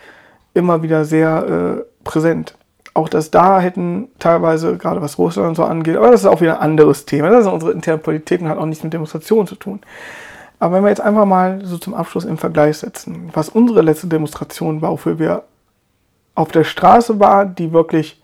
immer 0.54 0.82
wieder 0.82 1.04
sehr 1.04 1.78
äh, 1.78 2.04
präsent. 2.04 2.56
Auch 2.94 3.08
das 3.08 3.30
da 3.30 3.60
hätten 3.60 4.08
teilweise, 4.18 4.78
gerade 4.78 5.02
was 5.02 5.18
Russland 5.18 5.56
so 5.56 5.64
angeht, 5.64 5.96
aber 5.96 6.10
das 6.10 6.22
ist 6.22 6.26
auch 6.26 6.40
wieder 6.40 6.56
ein 6.56 6.70
anderes 6.70 7.04
Thema. 7.04 7.28
Das 7.28 7.46
ist 7.46 7.52
unsere 7.52 7.72
interne 7.72 7.98
Politik 7.98 8.40
und 8.40 8.48
hat 8.48 8.58
auch 8.58 8.66
nichts 8.66 8.82
mit 8.82 8.92
Demonstrationen 8.92 9.46
zu 9.46 9.56
tun. 9.56 9.80
Aber 10.58 10.76
wenn 10.76 10.84
wir 10.84 10.88
jetzt 10.88 11.02
einfach 11.02 11.26
mal 11.26 11.60
so 11.64 11.76
zum 11.76 11.92
Abschluss 11.92 12.24
im 12.24 12.38
Vergleich 12.38 12.78
setzen, 12.78 13.30
was 13.34 13.50
unsere 13.50 13.82
letzte 13.82 14.06
Demonstration 14.06 14.80
war, 14.80 14.92
wofür 14.92 15.18
wir 15.18 15.42
auf 16.34 16.52
der 16.52 16.64
Straße 16.64 17.20
waren, 17.20 17.54
die 17.54 17.72
wirklich 17.72 18.22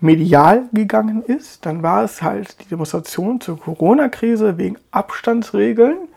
medial 0.00 0.68
gegangen 0.72 1.22
ist, 1.22 1.66
dann 1.66 1.82
war 1.82 2.04
es 2.04 2.22
halt 2.22 2.60
die 2.60 2.68
Demonstration 2.68 3.40
zur 3.40 3.58
Corona-Krise 3.58 4.58
wegen 4.58 4.78
Abstandsregeln 4.90 6.08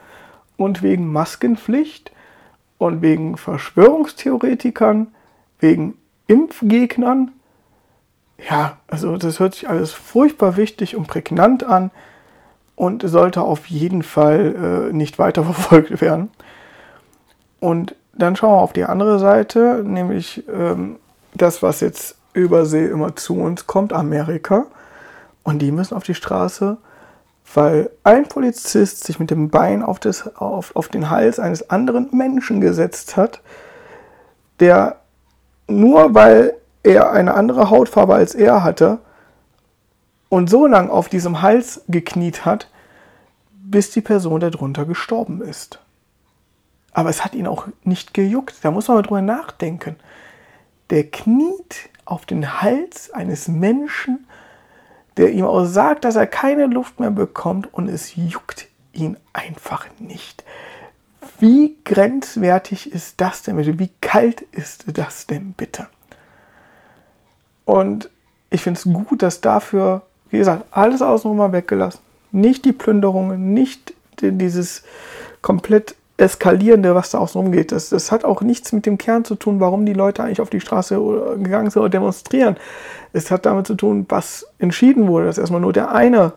und 0.57 0.81
wegen 0.81 1.11
Maskenpflicht 1.11 2.11
und 2.77 3.01
wegen 3.01 3.37
Verschwörungstheoretikern, 3.37 5.07
wegen 5.59 5.97
Impfgegnern. 6.27 7.31
Ja, 8.49 8.77
also 8.87 9.17
das 9.17 9.39
hört 9.39 9.55
sich 9.55 9.69
alles 9.69 9.91
furchtbar 9.91 10.57
wichtig 10.57 10.95
und 10.95 11.07
prägnant 11.07 11.63
an 11.63 11.91
und 12.75 13.07
sollte 13.07 13.41
auf 13.41 13.67
jeden 13.67 14.03
Fall 14.03 14.89
äh, 14.89 14.93
nicht 14.93 15.19
weiterverfolgt 15.19 16.01
werden. 16.01 16.31
Und 17.59 17.95
dann 18.13 18.35
schauen 18.35 18.51
wir 18.53 18.61
auf 18.61 18.73
die 18.73 18.83
andere 18.83 19.19
Seite, 19.19 19.83
nämlich 19.85 20.43
ähm, 20.49 20.97
das, 21.33 21.63
was 21.63 21.79
jetzt 21.79 22.17
übersee 22.33 22.85
immer 22.85 23.15
zu 23.15 23.39
uns 23.39 23.67
kommt, 23.67 23.93
Amerika. 23.93 24.65
Und 25.43 25.59
die 25.59 25.71
müssen 25.71 25.95
auf 25.95 26.03
die 26.03 26.15
Straße, 26.15 26.77
weil 27.53 27.89
ein 28.03 28.27
Polizist 28.27 29.03
sich 29.03 29.19
mit 29.19 29.29
dem 29.29 29.49
Bein 29.49 29.83
auf, 29.83 29.99
das, 29.99 30.35
auf, 30.37 30.75
auf 30.75 30.87
den 30.87 31.09
Hals 31.09 31.39
eines 31.39 31.69
anderen 31.69 32.09
Menschen 32.11 32.61
gesetzt 32.61 33.17
hat, 33.17 33.41
der 34.59 34.97
nur 35.67 36.13
weil 36.13 36.55
er 36.83 37.11
eine 37.11 37.33
andere 37.33 37.69
Hautfarbe 37.69 38.15
als 38.15 38.35
er 38.35 38.63
hatte 38.63 38.99
und 40.29 40.49
so 40.49 40.67
lang 40.67 40.89
auf 40.89 41.09
diesem 41.09 41.41
Hals 41.41 41.81
gekniet 41.87 42.45
hat, 42.45 42.69
bis 43.51 43.91
die 43.91 44.01
Person 44.01 44.39
darunter 44.39 44.85
gestorben 44.85 45.41
ist. 45.41 45.79
Aber 46.91 47.09
es 47.09 47.23
hat 47.23 47.33
ihn 47.33 47.47
auch 47.47 47.67
nicht 47.83 48.13
gejuckt. 48.13 48.55
Da 48.61 48.71
muss 48.71 48.87
man 48.87 48.97
mal 48.97 49.03
drüber 49.03 49.21
nachdenken. 49.21 49.95
Der 50.89 51.09
kniet 51.09 51.89
auf 52.05 52.25
den 52.25 52.61
Hals 52.61 53.11
eines 53.11 53.47
Menschen, 53.47 54.27
der 55.17 55.31
ihm 55.31 55.45
auch 55.45 55.65
sagt, 55.65 56.05
dass 56.05 56.15
er 56.15 56.27
keine 56.27 56.65
Luft 56.65 56.99
mehr 56.99 57.11
bekommt 57.11 57.73
und 57.73 57.87
es 57.87 58.15
juckt 58.15 58.67
ihn 58.93 59.17
einfach 59.31 59.87
nicht. 59.99 60.43
Wie 61.39 61.75
grenzwertig 61.83 62.91
ist 62.91 63.21
das 63.21 63.43
denn 63.43 63.55
bitte? 63.57 63.79
Wie 63.79 63.89
kalt 64.01 64.41
ist 64.41 64.85
das 64.97 65.27
denn 65.27 65.53
bitte? 65.53 65.87
Und 67.65 68.09
ich 68.49 68.61
finde 68.61 68.79
es 68.79 68.85
gut, 68.85 69.21
dass 69.21 69.41
dafür, 69.41 70.03
wie 70.29 70.37
gesagt, 70.37 70.65
alles 70.71 71.01
außenrum 71.01 71.37
mal 71.37 71.51
weggelassen. 71.53 72.01
Nicht 72.31 72.65
die 72.65 72.71
Plünderungen, 72.71 73.53
nicht 73.53 73.93
dieses 74.21 74.83
komplett 75.41 75.95
Eskalierende, 76.23 76.95
was 76.95 77.11
da 77.11 77.19
außen 77.19 77.51
geht. 77.51 77.71
Das, 77.71 77.89
das 77.89 78.11
hat 78.11 78.25
auch 78.25 78.41
nichts 78.41 78.71
mit 78.71 78.85
dem 78.85 78.97
Kern 78.97 79.25
zu 79.25 79.35
tun, 79.35 79.59
warum 79.59 79.85
die 79.85 79.93
Leute 79.93 80.23
eigentlich 80.23 80.41
auf 80.41 80.49
die 80.49 80.61
Straße 80.61 80.95
gegangen 81.37 81.69
sind 81.69 81.81
oder 81.81 81.89
demonstrieren. 81.89 82.57
Es 83.11 83.29
hat 83.29 83.45
damit 83.45 83.67
zu 83.67 83.75
tun, 83.75 84.05
was 84.09 84.47
entschieden 84.59 85.07
wurde, 85.07 85.25
dass 85.25 85.37
erstmal 85.37 85.61
nur 85.61 85.73
der 85.73 85.91
eine 85.91 86.33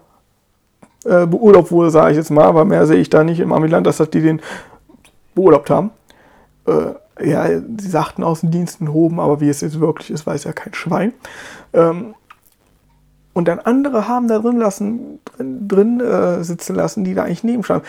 äh, 1.05 1.27
beurlaubt 1.27 1.71
wurde, 1.71 1.91
sage 1.91 2.11
ich 2.11 2.17
jetzt 2.17 2.31
mal, 2.31 2.45
aber 2.45 2.65
mehr 2.65 2.87
sehe 2.87 2.99
ich 2.99 3.11
da 3.11 3.25
nicht 3.25 3.41
im 3.41 3.53
Amiland, 3.53 3.87
dass 3.87 3.99
das 3.99 4.11
die 4.11 4.21
den 4.21 4.41
beurlaubt 5.35 5.71
haben. 5.71 5.91
Äh, 6.67 7.29
ja, 7.29 7.47
sie 7.49 7.89
sagten 7.89 8.25
Außendiensten 8.25 8.93
hoben, 8.93 9.21
aber 9.21 9.41
wie 9.41 9.49
es 9.49 9.61
jetzt 9.61 9.81
wirklich 9.81 10.11
ist, 10.11 10.27
weiß 10.27 10.45
ja 10.45 10.53
kein 10.53 10.75
Schwein. 10.75 11.15
Ähm, 11.73 12.15
und 13.33 13.49
dann 13.49 13.59
andere 13.59 14.09
haben 14.09 14.29
da 14.29 14.39
drin, 14.39 14.57
lassen, 14.57 15.21
drin, 15.25 15.69
drin 15.69 16.01
äh, 16.01 16.43
sitzen 16.43 16.75
lassen, 16.75 17.05
die 17.05 17.15
da 17.15 17.25
eigentlich 17.25 17.45
nebenstanden 17.45 17.87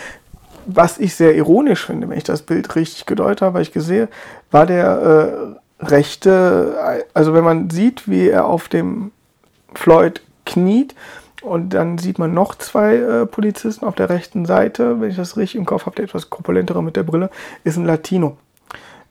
was 0.67 0.99
ich 0.99 1.15
sehr 1.15 1.35
ironisch 1.35 1.85
finde, 1.85 2.09
wenn 2.09 2.17
ich 2.17 2.23
das 2.23 2.41
Bild 2.41 2.75
richtig 2.75 3.05
gedeutet 3.05 3.41
habe, 3.41 3.55
weil 3.55 3.61
ich 3.61 3.71
gesehen, 3.71 4.09
war 4.51 4.65
der 4.65 5.57
äh, 5.81 5.85
rechte, 5.85 7.05
also 7.13 7.33
wenn 7.33 7.43
man 7.43 7.69
sieht, 7.69 8.07
wie 8.07 8.29
er 8.29 8.45
auf 8.45 8.67
dem 8.67 9.11
Floyd 9.73 10.21
kniet 10.45 10.93
und 11.41 11.69
dann 11.73 11.97
sieht 11.97 12.19
man 12.19 12.33
noch 12.33 12.55
zwei 12.55 12.95
äh, 12.95 13.25
Polizisten 13.25 13.85
auf 13.85 13.95
der 13.95 14.09
rechten 14.09 14.45
Seite, 14.45 14.99
wenn 14.99 15.09
ich 15.09 15.15
das 15.15 15.37
richtig 15.37 15.59
im 15.59 15.65
Kopf 15.65 15.85
habe, 15.85 15.95
der 15.95 16.05
etwas 16.05 16.29
korpulentere 16.29 16.83
mit 16.83 16.95
der 16.95 17.03
Brille, 17.03 17.29
ist 17.63 17.77
ein 17.77 17.85
Latino. 17.85 18.37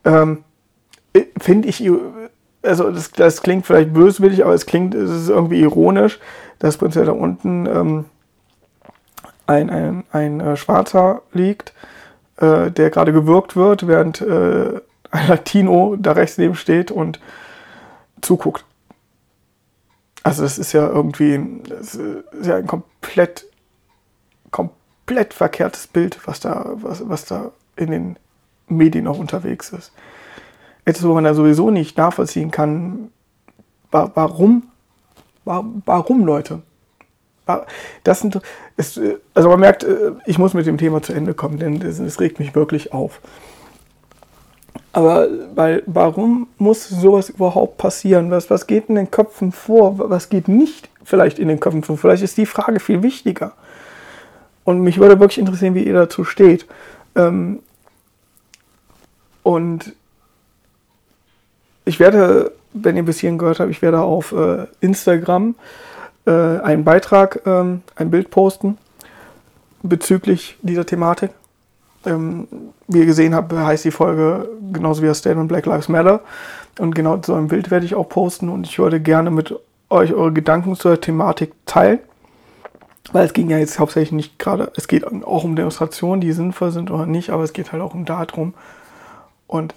Ähm, 0.04 0.44
äh, 1.14 1.24
finde 1.40 1.68
ich, 1.68 1.88
also 2.62 2.90
das, 2.90 3.12
das, 3.12 3.42
klingt 3.42 3.66
vielleicht 3.66 3.94
böswillig, 3.94 4.44
aber 4.44 4.54
es 4.54 4.66
klingt, 4.66 4.94
es 4.94 5.10
ist 5.10 5.28
irgendwie 5.30 5.60
ironisch, 5.60 6.18
dass 6.58 6.76
prinzipiell 6.76 7.06
da 7.06 7.12
unten 7.12 7.66
ähm, 7.66 8.04
ein, 9.46 9.70
ein, 9.70 10.04
ein 10.12 10.40
äh, 10.40 10.56
Schwarzer 10.56 11.22
liegt, 11.32 11.72
äh, 12.36 12.70
der 12.70 12.90
gerade 12.90 13.12
gewürgt 13.12 13.56
wird, 13.56 13.86
während 13.86 14.20
äh, 14.20 14.80
ein 15.10 15.28
Latino 15.28 15.96
da 15.98 16.12
rechts 16.12 16.38
neben 16.38 16.54
steht 16.54 16.90
und 16.90 17.20
zuguckt. 18.20 18.64
Also 20.22 20.42
das 20.42 20.58
ist 20.58 20.72
ja 20.72 20.88
irgendwie 20.88 21.62
das 21.68 21.94
ist 21.94 22.46
ja 22.46 22.56
ein 22.56 22.66
komplett, 22.66 23.46
komplett 24.50 25.32
verkehrtes 25.32 25.86
Bild, 25.86 26.18
was 26.26 26.40
da, 26.40 26.72
was, 26.74 27.08
was 27.08 27.24
da 27.26 27.52
in 27.76 27.92
den 27.92 28.18
Medien 28.66 29.04
noch 29.04 29.18
unterwegs 29.18 29.70
ist. 29.70 29.92
Etwas, 30.84 31.04
wo 31.04 31.14
man 31.14 31.24
da 31.24 31.34
sowieso 31.34 31.70
nicht 31.70 31.96
nachvollziehen 31.96 32.50
kann, 32.50 33.10
warum, 33.90 34.64
warum 35.44 36.24
Leute, 36.24 36.62
das 38.02 38.20
sind, 38.20 38.40
es, 38.76 39.00
also 39.34 39.48
man 39.48 39.60
merkt, 39.60 39.84
äh, 39.84 40.12
ich 40.26 40.38
muss 40.38 40.54
mit 40.54 40.66
dem 40.66 40.78
Thema 40.78 41.02
zu 41.02 41.12
Ende 41.12 41.34
kommen, 41.34 41.58
denn 41.58 41.80
es 41.80 42.20
regt 42.20 42.38
mich 42.38 42.54
wirklich 42.54 42.92
auf. 42.92 43.20
Aber 44.92 45.28
weil, 45.54 45.82
warum 45.86 46.48
muss 46.58 46.88
sowas 46.88 47.28
überhaupt 47.28 47.76
passieren? 47.76 48.30
Was, 48.30 48.50
was 48.50 48.66
geht 48.66 48.88
in 48.88 48.94
den 48.94 49.10
Köpfen 49.10 49.52
vor? 49.52 49.98
Was 49.98 50.28
geht 50.28 50.48
nicht 50.48 50.88
vielleicht 51.04 51.38
in 51.38 51.48
den 51.48 51.60
Köpfen 51.60 51.82
vor? 51.82 51.98
Vielleicht 51.98 52.22
ist 52.22 52.38
die 52.38 52.46
Frage 52.46 52.80
viel 52.80 53.02
wichtiger. 53.02 53.52
Und 54.64 54.80
mich 54.80 54.98
würde 54.98 55.20
wirklich 55.20 55.38
interessieren, 55.38 55.74
wie 55.74 55.84
ihr 55.84 55.94
dazu 55.94 56.24
steht. 56.24 56.66
Ähm, 57.14 57.60
und 59.42 59.92
ich 61.84 62.00
werde, 62.00 62.52
wenn 62.72 62.96
ihr 62.96 63.04
bis 63.04 63.20
hierhin 63.20 63.38
gehört 63.38 63.60
habt, 63.60 63.70
ich 63.70 63.82
werde 63.82 64.00
auf 64.00 64.32
äh, 64.32 64.66
Instagram 64.80 65.50
äh, 65.50 65.85
einen 66.30 66.84
Beitrag, 66.84 67.40
ähm, 67.46 67.82
ein 67.94 68.10
Bild 68.10 68.30
posten 68.30 68.78
bezüglich 69.82 70.56
dieser 70.62 70.86
Thematik. 70.86 71.30
Ähm, 72.04 72.46
wie 72.88 73.00
ihr 73.00 73.06
gesehen 73.06 73.34
habt, 73.34 73.52
heißt 73.52 73.84
die 73.84 73.90
Folge 73.90 74.48
genauso 74.72 75.02
wie 75.02 75.06
das 75.06 75.18
Statement 75.18 75.48
Black 75.48 75.66
Lives 75.66 75.88
Matter. 75.88 76.20
Und 76.78 76.94
genau 76.94 77.20
so 77.24 77.34
ein 77.34 77.48
Bild 77.48 77.70
werde 77.70 77.86
ich 77.86 77.94
auch 77.94 78.08
posten 78.08 78.48
und 78.48 78.66
ich 78.66 78.78
würde 78.78 79.00
gerne 79.00 79.30
mit 79.30 79.54
euch 79.88 80.12
eure 80.12 80.32
Gedanken 80.32 80.76
zur 80.76 81.00
Thematik 81.00 81.52
teilen. 81.64 81.98
Weil 83.12 83.26
es 83.26 83.32
ging 83.32 83.48
ja 83.50 83.58
jetzt 83.58 83.78
hauptsächlich 83.78 84.12
nicht 84.12 84.38
gerade, 84.38 84.72
es 84.76 84.88
geht 84.88 85.04
auch 85.06 85.44
um 85.44 85.54
Demonstrationen, 85.56 86.20
die 86.20 86.32
sinnvoll 86.32 86.72
sind 86.72 86.90
oder 86.90 87.06
nicht, 87.06 87.30
aber 87.30 87.44
es 87.44 87.52
geht 87.52 87.72
halt 87.72 87.82
auch 87.82 87.94
um 87.94 88.04
darum. 88.04 88.54
Und 89.46 89.74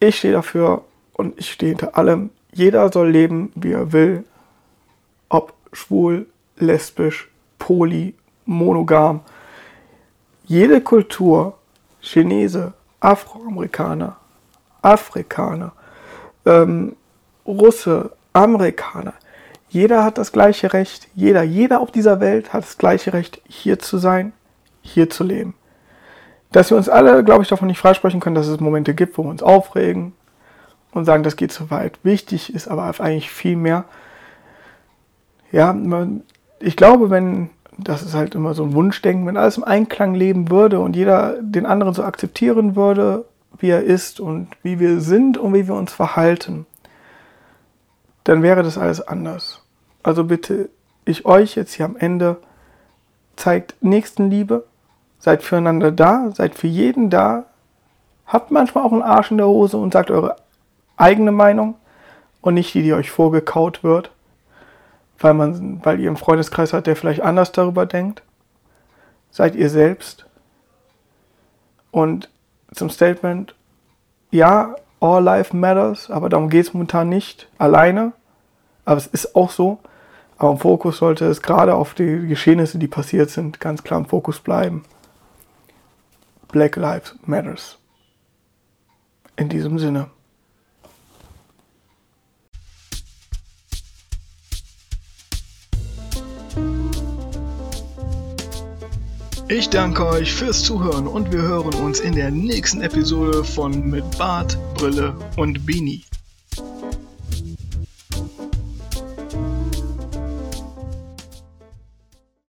ich 0.00 0.18
stehe 0.18 0.34
dafür 0.34 0.82
und 1.14 1.38
ich 1.38 1.50
stehe 1.50 1.70
hinter 1.70 1.96
allem. 1.96 2.30
Jeder 2.52 2.92
soll 2.92 3.10
leben, 3.10 3.52
wie 3.54 3.72
er 3.72 3.92
will, 3.92 4.24
ob 5.28 5.54
schwul, 5.72 6.26
lesbisch, 6.56 7.28
poly, 7.58 8.14
monogam. 8.46 9.20
Jede 10.44 10.80
Kultur, 10.80 11.58
Chinese, 12.00 12.72
Afroamerikaner, 13.00 14.16
Afrikaner, 14.82 15.72
ähm, 16.46 16.96
Russe, 17.46 18.10
Amerikaner, 18.32 19.14
jeder 19.68 20.04
hat 20.04 20.16
das 20.16 20.32
gleiche 20.32 20.72
Recht, 20.72 21.08
jeder, 21.14 21.42
jeder 21.42 21.80
auf 21.80 21.90
dieser 21.90 22.20
Welt 22.20 22.52
hat 22.52 22.64
das 22.64 22.78
gleiche 22.78 23.12
Recht, 23.12 23.42
hier 23.46 23.78
zu 23.78 23.98
sein, 23.98 24.32
hier 24.82 25.10
zu 25.10 25.24
leben. 25.24 25.54
dass 26.52 26.70
wir 26.70 26.76
uns 26.76 26.88
alle, 26.88 27.22
glaube 27.24 27.42
ich, 27.42 27.48
davon 27.48 27.68
nicht 27.68 27.78
freisprechen 27.78 28.20
können, 28.20 28.34
dass 28.34 28.46
es 28.46 28.60
Momente 28.60 28.94
gibt, 28.94 29.18
wo 29.18 29.24
wir 29.24 29.30
uns 29.30 29.42
aufregen 29.42 30.14
und 30.92 31.04
sagen, 31.04 31.22
das 31.22 31.36
geht 31.36 31.52
zu 31.52 31.70
weit. 31.70 31.98
Wichtig 32.02 32.54
ist 32.54 32.68
aber 32.68 32.84
eigentlich 32.84 33.30
viel 33.30 33.56
mehr, 33.56 33.84
ja, 35.52 35.74
ich 36.60 36.76
glaube, 36.76 37.10
wenn, 37.10 37.50
das 37.76 38.02
ist 38.02 38.14
halt 38.14 38.34
immer 38.34 38.54
so 38.54 38.64
ein 38.64 38.74
Wunschdenken, 38.74 39.26
wenn 39.26 39.36
alles 39.36 39.56
im 39.56 39.64
Einklang 39.64 40.14
leben 40.14 40.50
würde 40.50 40.80
und 40.80 40.96
jeder 40.96 41.40
den 41.40 41.66
anderen 41.66 41.94
so 41.94 42.02
akzeptieren 42.02 42.76
würde, 42.76 43.24
wie 43.58 43.70
er 43.70 43.82
ist 43.82 44.20
und 44.20 44.48
wie 44.62 44.78
wir 44.78 45.00
sind 45.00 45.38
und 45.38 45.54
wie 45.54 45.66
wir 45.66 45.74
uns 45.74 45.92
verhalten, 45.92 46.66
dann 48.24 48.42
wäre 48.42 48.62
das 48.62 48.78
alles 48.78 49.00
anders. 49.06 49.62
Also 50.02 50.24
bitte 50.24 50.68
ich 51.04 51.24
euch 51.24 51.54
jetzt 51.54 51.72
hier 51.72 51.86
am 51.86 51.96
Ende, 51.96 52.36
zeigt 53.36 53.76
Nächstenliebe, 53.80 54.64
seid 55.18 55.42
füreinander 55.42 55.90
da, 55.92 56.30
seid 56.34 56.54
für 56.54 56.66
jeden 56.66 57.10
da, 57.10 57.44
habt 58.26 58.50
manchmal 58.50 58.84
auch 58.84 58.92
einen 58.92 59.02
Arsch 59.02 59.30
in 59.30 59.38
der 59.38 59.46
Hose 59.46 59.78
und 59.78 59.92
sagt 59.92 60.10
eure 60.10 60.36
eigene 60.96 61.32
Meinung 61.32 61.76
und 62.40 62.54
nicht 62.54 62.74
die, 62.74 62.82
die 62.82 62.92
euch 62.92 63.10
vorgekaut 63.10 63.82
wird, 63.82 64.10
weil, 65.18 65.34
man, 65.34 65.84
weil 65.84 66.00
ihr 66.00 66.08
einen 66.08 66.16
Freundeskreis 66.16 66.72
habt, 66.72 66.86
der 66.86 66.96
vielleicht 66.96 67.22
anders 67.22 67.52
darüber 67.52 67.86
denkt. 67.86 68.22
Seid 69.30 69.54
ihr 69.54 69.68
selbst. 69.68 70.26
Und 71.90 72.30
zum 72.72 72.90
Statement, 72.90 73.54
ja, 74.30 74.76
all 75.00 75.22
life 75.22 75.56
matters, 75.56 76.10
aber 76.10 76.28
darum 76.28 76.48
geht 76.48 76.66
es 76.66 76.74
momentan 76.74 77.08
nicht 77.08 77.48
alleine. 77.58 78.12
Aber 78.84 78.96
es 78.96 79.06
ist 79.06 79.34
auch 79.34 79.50
so. 79.50 79.78
Aber 80.38 80.52
im 80.52 80.58
Fokus 80.58 80.98
sollte 80.98 81.26
es 81.26 81.42
gerade 81.42 81.74
auf 81.74 81.94
die 81.94 82.26
Geschehnisse, 82.28 82.78
die 82.78 82.88
passiert 82.88 83.30
sind, 83.30 83.58
ganz 83.58 83.82
klar 83.82 83.98
im 83.98 84.06
Fokus 84.06 84.38
bleiben. 84.38 84.84
Black 86.48 86.76
Lives 86.76 87.16
Matters. 87.26 87.78
In 89.36 89.48
diesem 89.48 89.78
Sinne. 89.78 90.10
Ich 99.50 99.70
danke 99.70 100.06
euch 100.06 100.34
fürs 100.34 100.62
Zuhören 100.62 101.06
und 101.06 101.32
wir 101.32 101.40
hören 101.40 101.72
uns 101.76 102.00
in 102.00 102.14
der 102.14 102.30
nächsten 102.30 102.82
Episode 102.82 103.42
von 103.42 103.88
Mit 103.88 104.18
Bart, 104.18 104.58
Brille 104.74 105.16
und 105.38 105.64
Beanie. 105.64 106.04